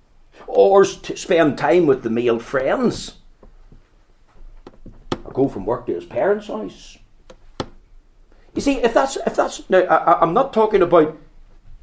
Or 0.48 0.84
spend 0.84 1.56
time 1.56 1.86
with 1.86 2.02
the 2.02 2.10
male 2.10 2.40
friends. 2.40 3.18
Or 5.24 5.32
go 5.32 5.48
from 5.48 5.64
work 5.64 5.86
to 5.86 5.94
his 5.94 6.04
parents' 6.04 6.48
house. 6.48 6.98
You 8.54 8.60
see, 8.60 8.78
if 8.78 8.92
that's 8.92 9.16
if 9.16 9.36
that's 9.36 9.70
now, 9.70 9.82
I, 9.82 10.24
am 10.24 10.34
not 10.34 10.52
talking 10.52 10.82
about 10.82 11.16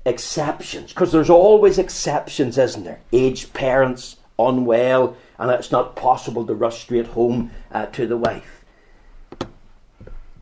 exceptions 0.06 0.92
because 0.92 1.14
there's 1.14 1.30
always 1.30 1.80
exceptions, 1.80 2.58
isn't 2.58 2.84
there? 2.84 3.00
Aged 3.14 3.54
parents, 3.54 4.18
unwell, 4.38 5.16
and 5.38 5.50
it's 5.52 5.72
not 5.72 5.96
possible 5.96 6.46
to 6.46 6.54
rush 6.54 6.82
straight 6.82 7.08
home 7.08 7.52
uh, 7.72 7.86
to 7.86 8.06
the 8.06 8.18
wife. 8.18 8.66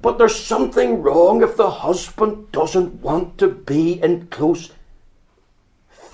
But 0.01 0.17
there's 0.17 0.35
something 0.35 1.03
wrong 1.03 1.43
if 1.43 1.55
the 1.55 1.69
husband 1.69 2.51
doesn't 2.51 3.01
want 3.01 3.37
to 3.37 3.49
be 3.49 4.01
in 4.01 4.27
close 4.27 4.71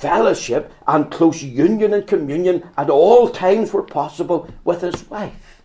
fellowship 0.03 0.71
and 0.85 1.09
close 1.09 1.41
union 1.41 1.93
and 1.93 2.05
communion 2.05 2.69
at 2.77 2.89
all 2.89 3.29
times 3.29 3.73
were 3.73 3.83
possible 3.83 4.49
with 4.63 4.81
his 4.81 5.09
wife. 5.09 5.63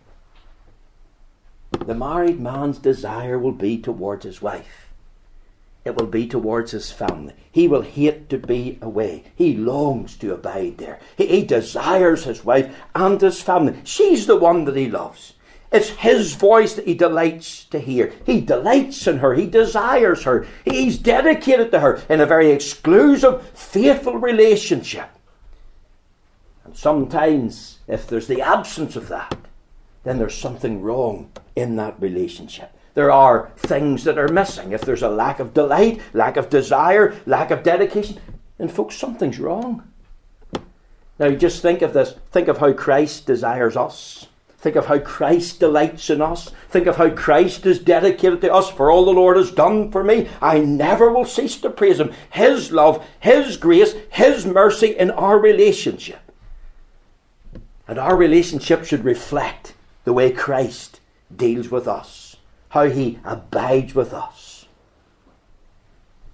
The 1.85 1.93
married 1.93 2.39
man's 2.39 2.79
desire 2.79 3.37
will 3.37 3.51
be 3.51 3.77
towards 3.77 4.25
his 4.25 4.41
wife. 4.41 4.87
It 5.85 5.95
will 5.95 6.07
be 6.07 6.27
towards 6.27 6.71
his 6.71 6.91
family. 6.91 7.33
He 7.51 7.67
will 7.67 7.81
hate 7.81 8.29
to 8.29 8.37
be 8.37 8.79
away. 8.81 9.23
He 9.35 9.55
longs 9.55 10.15
to 10.17 10.33
abide 10.33 10.77
there. 10.77 10.99
He, 11.17 11.27
he 11.27 11.43
desires 11.45 12.23
his 12.23 12.43
wife 12.45 12.73
and 12.95 13.19
his 13.19 13.41
family. 13.41 13.79
She's 13.83 14.25
the 14.25 14.35
one 14.35 14.65
that 14.65 14.75
he 14.75 14.89
loves. 14.89 15.33
It's 15.71 15.89
his 15.89 16.33
voice 16.33 16.73
that 16.73 16.87
he 16.87 16.95
delights 16.95 17.65
to 17.65 17.79
hear. 17.79 18.13
He 18.25 18.41
delights 18.41 19.05
in 19.05 19.19
her. 19.19 19.35
He 19.35 19.45
desires 19.45 20.23
her. 20.23 20.47
He's 20.65 20.97
dedicated 20.97 21.71
to 21.71 21.79
her 21.79 22.01
in 22.09 22.21
a 22.21 22.25
very 22.25 22.51
exclusive, 22.51 23.47
faithful 23.49 24.17
relationship. 24.17 25.09
And 26.65 26.75
sometimes, 26.75 27.79
if 27.87 28.07
there's 28.07 28.27
the 28.27 28.41
absence 28.41 28.95
of 28.95 29.09
that, 29.09 29.37
then 30.03 30.17
there's 30.17 30.37
something 30.37 30.81
wrong 30.81 31.31
in 31.55 31.75
that 31.75 32.01
relationship. 32.01 32.71
There 32.95 33.11
are 33.11 33.51
things 33.57 34.03
that 34.05 34.17
are 34.17 34.27
missing. 34.27 34.71
If 34.71 34.81
there's 34.81 35.03
a 35.03 35.09
lack 35.09 35.39
of 35.39 35.53
delight, 35.53 36.01
lack 36.13 36.35
of 36.35 36.49
desire, 36.49 37.15
lack 37.27 37.51
of 37.51 37.61
dedication, 37.61 38.19
then, 38.57 38.69
folks, 38.69 38.95
something's 38.95 39.39
wrong. 39.39 39.83
Now, 41.19 41.29
just 41.31 41.61
think 41.61 41.81
of 41.81 41.93
this. 41.93 42.15
Think 42.31 42.47
of 42.47 42.57
how 42.57 42.73
Christ 42.73 43.25
desires 43.25 43.77
us. 43.77 44.28
Think 44.59 44.75
of 44.75 44.87
how 44.87 44.99
Christ 44.99 45.61
delights 45.61 46.09
in 46.09 46.21
us. 46.21 46.51
Think 46.69 46.85
of 46.85 46.97
how 46.97 47.09
Christ 47.11 47.65
is 47.65 47.79
dedicated 47.79 48.41
to 48.41 48.53
us. 48.53 48.69
For 48.69 48.91
all 48.91 49.05
the 49.05 49.11
Lord 49.11 49.37
has 49.37 49.51
done 49.51 49.89
for 49.89 50.03
me, 50.03 50.27
I 50.41 50.59
never 50.59 51.11
will 51.11 51.23
cease 51.23 51.55
to 51.61 51.69
praise 51.69 51.99
Him. 51.99 52.11
His 52.29 52.71
love, 52.71 53.05
His 53.21 53.55
grace, 53.55 53.95
His 54.11 54.45
mercy 54.45 54.87
in 54.87 55.11
our 55.11 55.39
relationship. 55.39 56.19
And 57.87 57.97
our 57.97 58.17
relationship 58.17 58.83
should 58.83 59.05
reflect 59.05 59.75
the 60.03 60.13
way 60.13 60.31
Christ 60.31 60.99
deals 61.33 61.69
with 61.69 61.87
us, 61.87 62.35
how 62.69 62.89
He 62.89 63.19
abides 63.23 63.95
with 63.95 64.13
us. 64.13 64.65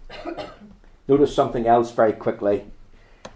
Notice 1.07 1.35
something 1.35 1.67
else 1.67 1.91
very 1.91 2.13
quickly 2.13 2.65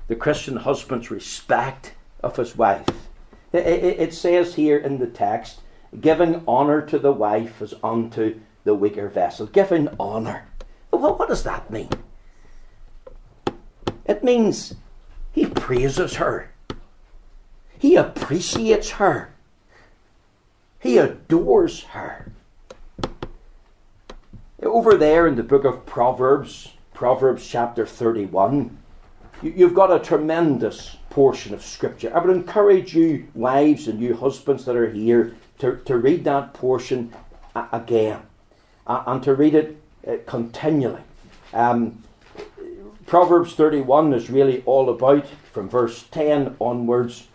the 0.07 0.15
Christian 0.15 0.57
husband's 0.57 1.11
respect 1.11 1.93
of 2.21 2.35
his 2.35 2.57
wife. 2.57 3.08
It, 3.51 4.13
says 4.13 4.55
here 4.55 4.77
in 4.77 4.99
the 4.99 5.07
text, 5.07 5.61
giving 5.99 6.43
honour 6.47 6.81
to 6.83 6.99
the 6.99 7.11
wife 7.11 7.61
as 7.61 7.73
unto 7.83 8.39
the 8.63 8.75
weaker 8.75 9.09
vessel. 9.09 9.47
Giving 9.47 9.89
honour. 9.99 10.47
Well, 10.91 11.15
what 11.15 11.29
does 11.29 11.43
that 11.43 11.71
mean? 11.71 11.89
It 14.05 14.23
means 14.23 14.75
he 15.31 15.45
praises 15.45 16.15
her. 16.15 16.51
He 17.77 17.95
appreciates 17.95 18.91
her. 18.91 19.33
He 20.79 20.97
adores 20.97 21.83
her. 21.85 22.31
Over 24.61 24.95
there 24.95 25.25
in 25.25 25.35
the 25.35 25.43
book 25.43 25.63
of 25.63 25.85
Proverbs, 25.85 26.73
Proverbs 26.93 27.47
chapter 27.47 27.85
31, 27.85 28.77
you've 29.41 29.73
got 29.73 29.91
a 29.91 29.99
tremendous 29.99 30.97
portion 31.09 31.53
of 31.53 31.63
Scripture. 31.63 32.11
I 32.15 32.19
would 32.19 32.35
encourage 32.35 32.95
you, 32.95 33.27
wives 33.33 33.87
and 33.87 33.99
you 33.99 34.15
husbands 34.15 34.65
that 34.65 34.75
are 34.75 34.91
here, 34.91 35.35
to, 35.59 35.77
to 35.85 35.97
read 35.97 36.23
that 36.23 36.53
portion 36.53 37.13
again 37.55 38.21
and 38.85 39.23
to 39.23 39.35
read 39.35 39.55
it 39.55 39.81
uh, 40.07 40.17
continually. 40.25 41.01
Um, 41.53 42.03
Proverbs 43.05 43.53
31 43.55 44.13
is 44.13 44.29
really 44.29 44.61
all 44.65 44.89
about, 44.89 45.25
from 45.51 45.67
verse 45.67 46.03
10 46.11 46.55
onwards, 46.59 47.27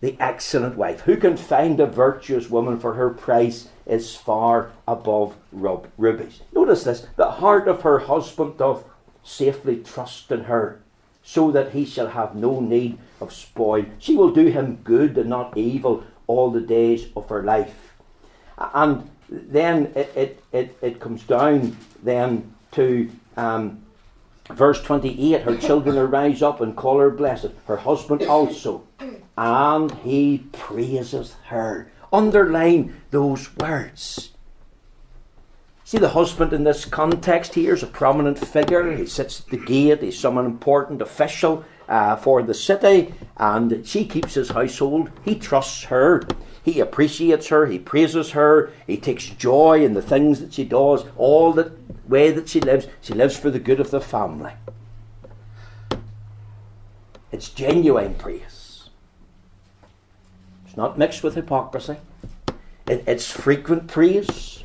the 0.00 0.16
excellent 0.18 0.76
wife. 0.76 1.02
Who 1.02 1.16
can 1.16 1.36
find 1.36 1.78
a 1.78 1.86
virtuous 1.86 2.50
woman 2.50 2.80
for 2.80 2.94
her 2.94 3.10
price 3.10 3.68
is 3.86 4.16
far 4.16 4.72
above 4.86 5.36
rub- 5.52 5.88
rubies? 5.96 6.40
Notice 6.52 6.82
this 6.82 7.06
the 7.16 7.30
heart 7.30 7.68
of 7.68 7.82
her 7.82 8.00
husband 8.00 8.58
doth 8.58 8.84
safely 9.22 9.76
trust 9.76 10.32
in 10.32 10.44
her, 10.44 10.81
so 11.22 11.50
that 11.52 11.72
he 11.72 11.84
shall 11.84 12.08
have 12.08 12.34
no 12.34 12.60
need 12.60 12.98
of 13.20 13.32
spoil. 13.32 13.84
She 13.98 14.16
will 14.16 14.32
do 14.32 14.46
him 14.46 14.76
good 14.82 15.16
and 15.16 15.30
not 15.30 15.56
evil 15.56 16.04
all 16.26 16.50
the 16.50 16.60
days 16.60 17.06
of 17.16 17.28
her 17.28 17.42
life. 17.42 17.94
And 18.58 19.08
then 19.28 19.92
it, 19.94 20.12
it, 20.16 20.44
it, 20.52 20.78
it 20.82 21.00
comes 21.00 21.22
down 21.22 21.76
then 22.02 22.54
to 22.72 23.10
um, 23.36 23.82
verse 24.48 24.82
28 24.82 25.42
her 25.42 25.56
children 25.56 25.96
arise 26.06 26.42
up 26.42 26.60
and 26.60 26.76
call 26.76 26.98
her 26.98 27.10
blessed, 27.10 27.50
her 27.66 27.76
husband 27.76 28.22
also, 28.22 28.84
and 29.36 29.92
he 29.98 30.44
praises 30.52 31.36
her. 31.46 31.90
Underline 32.12 33.00
those 33.10 33.54
words. 33.56 34.32
See, 35.92 35.98
the 35.98 36.08
husband 36.08 36.54
in 36.54 36.64
this 36.64 36.86
context 36.86 37.52
here 37.52 37.74
is 37.74 37.82
a 37.82 37.86
prominent 37.86 38.38
figure. 38.38 38.96
He 38.96 39.04
sits 39.04 39.40
at 39.40 39.48
the 39.48 39.58
gate, 39.58 40.00
he's 40.00 40.18
some 40.18 40.38
important 40.38 41.02
official 41.02 41.66
uh, 41.86 42.16
for 42.16 42.42
the 42.42 42.54
city, 42.54 43.12
and 43.36 43.86
she 43.86 44.06
keeps 44.06 44.32
his 44.32 44.48
household. 44.48 45.10
He 45.22 45.34
trusts 45.34 45.84
her. 45.84 46.26
He 46.64 46.80
appreciates 46.80 47.48
her, 47.48 47.66
he 47.66 47.78
praises 47.78 48.30
her, 48.30 48.72
he 48.86 48.96
takes 48.96 49.26
joy 49.26 49.84
in 49.84 49.92
the 49.92 50.00
things 50.00 50.40
that 50.40 50.54
she 50.54 50.64
does, 50.64 51.04
all 51.18 51.52
the 51.52 51.74
way 52.08 52.30
that 52.30 52.48
she 52.48 52.62
lives. 52.62 52.86
She 53.02 53.12
lives 53.12 53.36
for 53.36 53.50
the 53.50 53.58
good 53.58 53.78
of 53.78 53.90
the 53.90 54.00
family. 54.00 54.52
It's 57.30 57.50
genuine 57.50 58.14
praise. 58.14 58.88
It's 60.64 60.74
not 60.74 60.96
mixed 60.96 61.22
with 61.22 61.34
hypocrisy. 61.34 61.98
It, 62.86 63.04
it's 63.06 63.30
frequent 63.30 63.88
praise. 63.88 64.61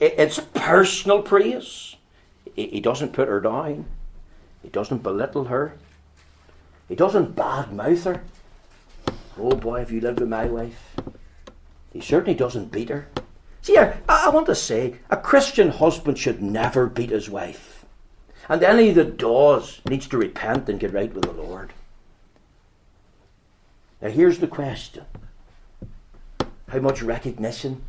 It, 0.00 0.14
it's 0.18 0.40
personal 0.40 1.22
praise. 1.22 1.96
He, 2.54 2.68
he 2.68 2.80
doesn't 2.80 3.12
put 3.12 3.28
her 3.28 3.40
down. 3.40 3.86
He 4.62 4.68
doesn't 4.68 5.02
belittle 5.02 5.44
her. 5.44 5.76
He 6.88 6.94
doesn't 6.94 7.34
badmouth 7.36 8.04
her. 8.04 8.22
Oh 9.38 9.56
boy, 9.56 9.80
have 9.80 9.90
you 9.90 10.00
lived 10.00 10.20
with 10.20 10.28
my 10.28 10.46
wife? 10.46 10.94
He 11.92 12.00
certainly 12.00 12.34
doesn't 12.34 12.72
beat 12.72 12.88
her. 12.88 13.08
See, 13.62 13.78
I, 13.78 13.96
I 14.08 14.28
want 14.28 14.46
to 14.46 14.54
say 14.54 14.96
a 15.10 15.16
Christian 15.16 15.70
husband 15.70 16.18
should 16.18 16.42
never 16.42 16.86
beat 16.86 17.10
his 17.10 17.30
wife. 17.30 17.86
And 18.48 18.62
any 18.62 18.90
that 18.90 19.16
does 19.16 19.80
needs 19.88 20.06
to 20.08 20.18
repent 20.18 20.68
and 20.68 20.78
get 20.78 20.92
right 20.92 21.12
with 21.12 21.24
the 21.24 21.32
Lord. 21.32 21.72
Now, 24.02 24.10
here's 24.10 24.38
the 24.38 24.46
question 24.46 25.04
How 26.68 26.80
much 26.80 27.02
recognition, 27.02 27.82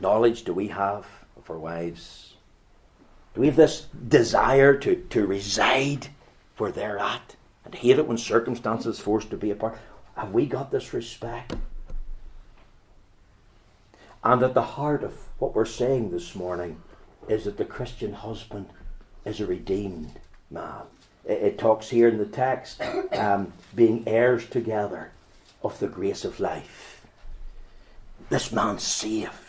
knowledge 0.00 0.44
do 0.44 0.52
we 0.52 0.68
have 0.68 1.06
of 1.36 1.50
our 1.50 1.58
wives? 1.58 2.34
Do 3.34 3.40
we 3.40 3.48
have 3.48 3.56
this 3.56 3.86
desire 4.08 4.76
to, 4.78 4.96
to 5.10 5.26
reside 5.26 6.08
where 6.58 6.72
they're 6.72 6.98
at 6.98 7.36
and 7.64 7.74
hate 7.74 7.98
it 7.98 8.06
when 8.06 8.18
circumstances 8.18 9.00
force 9.00 9.24
to 9.26 9.36
be 9.36 9.50
apart? 9.50 9.78
Have 10.16 10.32
we 10.32 10.46
got 10.46 10.70
this 10.70 10.92
respect? 10.92 11.54
And 14.22 14.42
at 14.42 14.54
the 14.54 14.62
heart 14.62 15.02
of 15.02 15.14
what 15.38 15.54
we're 15.54 15.64
saying 15.64 16.10
this 16.10 16.34
morning 16.34 16.80
is 17.28 17.44
that 17.44 17.56
the 17.56 17.64
Christian 17.64 18.14
husband 18.14 18.68
is 19.24 19.40
a 19.40 19.46
redeemed 19.46 20.12
man. 20.50 20.82
It, 21.24 21.42
it 21.42 21.58
talks 21.58 21.90
here 21.90 22.08
in 22.08 22.18
the 22.18 22.26
text 22.26 22.80
um, 23.12 23.52
being 23.74 24.04
heirs 24.06 24.48
together 24.48 25.10
of 25.62 25.78
the 25.78 25.88
grace 25.88 26.24
of 26.24 26.40
life. 26.40 27.06
This 28.30 28.52
man's 28.52 28.82
saved. 28.82 29.43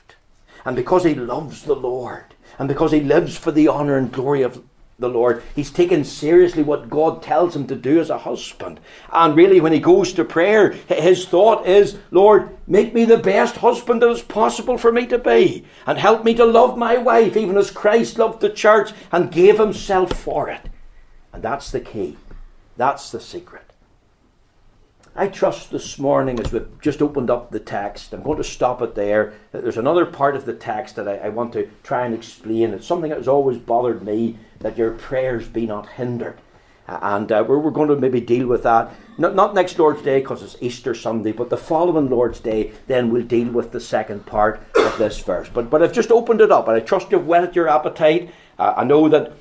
And 0.65 0.75
because 0.75 1.04
he 1.04 1.15
loves 1.15 1.63
the 1.63 1.75
Lord, 1.75 2.36
and 2.58 2.67
because 2.67 2.91
he 2.91 3.01
lives 3.01 3.38
for 3.38 3.51
the 3.51 3.69
honour 3.69 3.97
and 3.97 4.12
glory 4.12 4.41
of 4.41 4.63
the 4.97 5.10
Lord. 5.10 5.43
He's 5.56 5.71
taken 5.71 6.06
seriously 6.06 6.63
what 6.63 6.89
God 6.89 7.21
tells 7.21 7.56
him 7.56 7.67
to 7.67 7.75
do 7.75 7.99
as 7.99 8.10
a 8.10 8.19
husband. 8.19 8.80
And 9.12 9.36
really, 9.36 9.60
when 9.60 9.73
he 9.73 9.80
goes 9.80 10.13
to 10.13 10.23
prayer, 10.23 10.71
his 10.88 11.25
thought 11.25 11.65
is, 11.67 11.97
Lord, 12.12 12.58
make 12.65 12.93
me 12.93 13.04
the 13.04 13.17
best 13.17 13.58
husband 13.58 14.01
that 14.01 14.10
is 14.10 14.21
possible 14.21 14.78
for 14.78 14.91
me 14.91 15.06
to 15.08 15.17
be. 15.17 15.65
And 15.86 15.97
help 15.97 16.23
me 16.23 16.34
to 16.36 16.45
love 16.45 16.78
my 16.78 16.97
wife, 16.97 17.36
even 17.36 17.58
as 17.58 17.71
Christ 17.71 18.17
loved 18.17 18.41
the 18.41 18.49
church 18.49 18.91
and 19.12 19.32
gave 19.32 19.60
himself 19.60 20.13
for 20.13 20.49
it. 20.49 20.62
And 21.34 21.43
that's 21.43 21.71
the 21.71 21.82
key. 21.82 22.15
That's 22.78 23.12
the 23.12 23.19
secret. 23.19 23.64
I 25.17 25.30
trust 25.30 25.71
this 25.71 25.97
morning 25.97 26.41
as 26.41 26.51
we've 26.51 26.67
just 26.82 27.01
opened 27.01 27.30
up 27.30 27.49
the 27.49 27.60
text, 27.60 28.13
I'm 28.13 28.21
going 28.21 28.38
to 28.38 28.43
stop 28.43 28.82
it 28.82 28.95
there. 28.95 29.34
There's 29.54 29.78
another 29.78 30.06
part 30.06 30.36
of 30.36 30.43
the 30.43 30.54
text 30.54 30.97
that 30.97 31.08
I, 31.08 31.15
I 31.15 31.30
want 31.30 31.54
to 31.54 31.69
try 31.84 32.06
and 32.06 32.13
explain. 32.13 32.73
It's 32.73 32.86
something 32.86 33.12
that 33.12 33.19
has 33.19 33.28
always 33.30 33.58
bothered 33.58 34.04
me 34.04 34.38
that 34.60 34.78
your 34.78 34.91
prayers 34.91 35.47
be 35.47 35.65
not 35.65 35.88
hindered. 35.91 36.39
And 36.88 37.32
uh, 37.32 37.45
we're, 37.47 37.60
we're, 37.60 37.71
going 37.71 37.88
to 37.88 37.95
maybe 37.95 38.19
deal 38.19 38.45
with 38.45 38.63
that. 38.63 38.93
Not, 39.17 39.36
not 39.36 39.56
next 39.56 39.80
Lord's 39.80 40.01
Day 40.01 40.19
because 40.19 40.43
it's 40.43 40.58
Easter 40.60 40.93
Sunday, 40.93 41.32
but 41.32 41.49
the 41.49 41.58
following 41.58 42.10
Lord's 42.10 42.41
Day, 42.41 42.73
then 42.88 43.10
we'll 43.10 43.23
deal 43.23 43.51
with 43.51 43.71
the 43.71 43.80
second 43.80 44.25
part 44.25 44.62
of 44.75 44.97
this 44.97 45.19
verse. 45.21 45.47
But, 45.47 45.69
but 45.69 45.82
I've 45.82 45.93
just 45.93 46.12
opened 46.12 46.41
it 46.41 46.51
up 46.51 46.67
and 46.67 46.75
I 46.75 46.82
trust 46.82 47.12
you've 47.12 47.25
whetted 47.25 47.56
your 47.56 47.69
appetite. 47.69 48.32
Uh, 48.60 48.73
I 48.75 48.84
know 48.84 49.08
that 49.08 49.32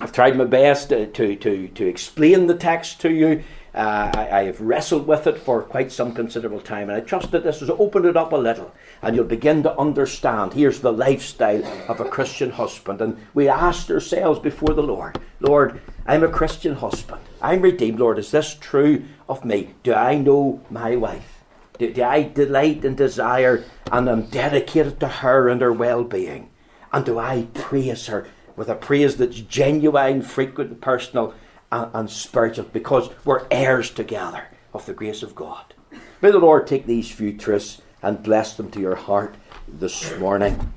I've 0.00 0.12
tried 0.12 0.36
my 0.36 0.44
best 0.44 0.88
to, 0.88 1.06
to, 1.06 1.36
to, 1.36 1.68
to 1.68 1.86
explain 1.86 2.46
the 2.46 2.56
text 2.56 3.00
to 3.02 3.12
you. 3.12 3.44
Uh, 3.74 4.10
I, 4.30 4.44
have 4.44 4.60
wrestled 4.60 5.06
with 5.06 5.26
it 5.26 5.38
for 5.38 5.62
quite 5.62 5.90
some 5.90 6.12
considerable 6.12 6.60
time, 6.60 6.90
and 6.90 6.98
I 6.98 7.00
trust 7.00 7.30
that 7.30 7.42
this 7.42 7.60
has 7.60 7.70
opened 7.70 8.04
it 8.04 8.18
up 8.18 8.32
a 8.32 8.36
little, 8.36 8.74
and 9.00 9.16
you'll 9.16 9.24
begin 9.24 9.62
to 9.62 9.78
understand. 9.78 10.52
Here's 10.52 10.80
the 10.80 10.92
lifestyle 10.92 11.64
of 11.88 11.98
a 11.98 12.08
Christian 12.08 12.50
husband, 12.50 13.00
and 13.00 13.16
we 13.32 13.48
asked 13.48 13.90
ourselves 13.90 14.40
before 14.40 14.74
the 14.74 14.82
Lord, 14.82 15.18
Lord, 15.40 15.80
I'm 16.06 16.22
a 16.22 16.28
Christian 16.28 16.74
husband. 16.74 17.22
I'm 17.40 17.62
redeemed, 17.62 17.98
Lord. 17.98 18.18
Is 18.18 18.30
this 18.30 18.54
true 18.54 19.04
of 19.28 19.44
me? 19.44 19.74
Do 19.82 19.94
I 19.94 20.18
know 20.18 20.60
my 20.68 20.94
wife? 20.94 21.42
Do, 21.78 21.90
do 21.92 22.02
I 22.02 22.24
delight 22.24 22.84
and 22.84 22.96
desire, 22.96 23.64
and 23.90 24.06
am 24.06 24.26
dedicated 24.26 25.00
to 25.00 25.08
her 25.08 25.48
and 25.48 25.62
her 25.62 25.72
well-being? 25.72 26.50
And 26.92 27.06
do 27.06 27.18
I 27.18 27.48
praise 27.54 28.06
her 28.08 28.28
with 28.54 28.68
a 28.68 28.74
praise 28.74 29.16
that's 29.16 29.40
genuine, 29.40 30.20
frequent, 30.20 30.70
and 30.70 30.80
personal? 30.82 31.34
And, 31.72 31.90
and 31.92 32.10
spiritual 32.10 32.66
because 32.72 33.10
we're 33.24 33.46
heirs 33.50 33.90
together 33.90 34.46
of 34.72 34.86
the 34.86 34.94
grace 34.94 35.24
of 35.24 35.34
God. 35.34 35.74
May 36.20 36.30
the 36.30 36.38
Lord 36.38 36.68
take 36.68 36.86
these 36.86 37.10
few 37.10 37.36
truths 37.36 37.82
and 38.02 38.22
bless 38.22 38.56
them 38.56 38.70
to 38.70 38.80
your 38.80 38.94
heart 38.94 39.34
this 39.66 40.16
morning. 40.18 40.72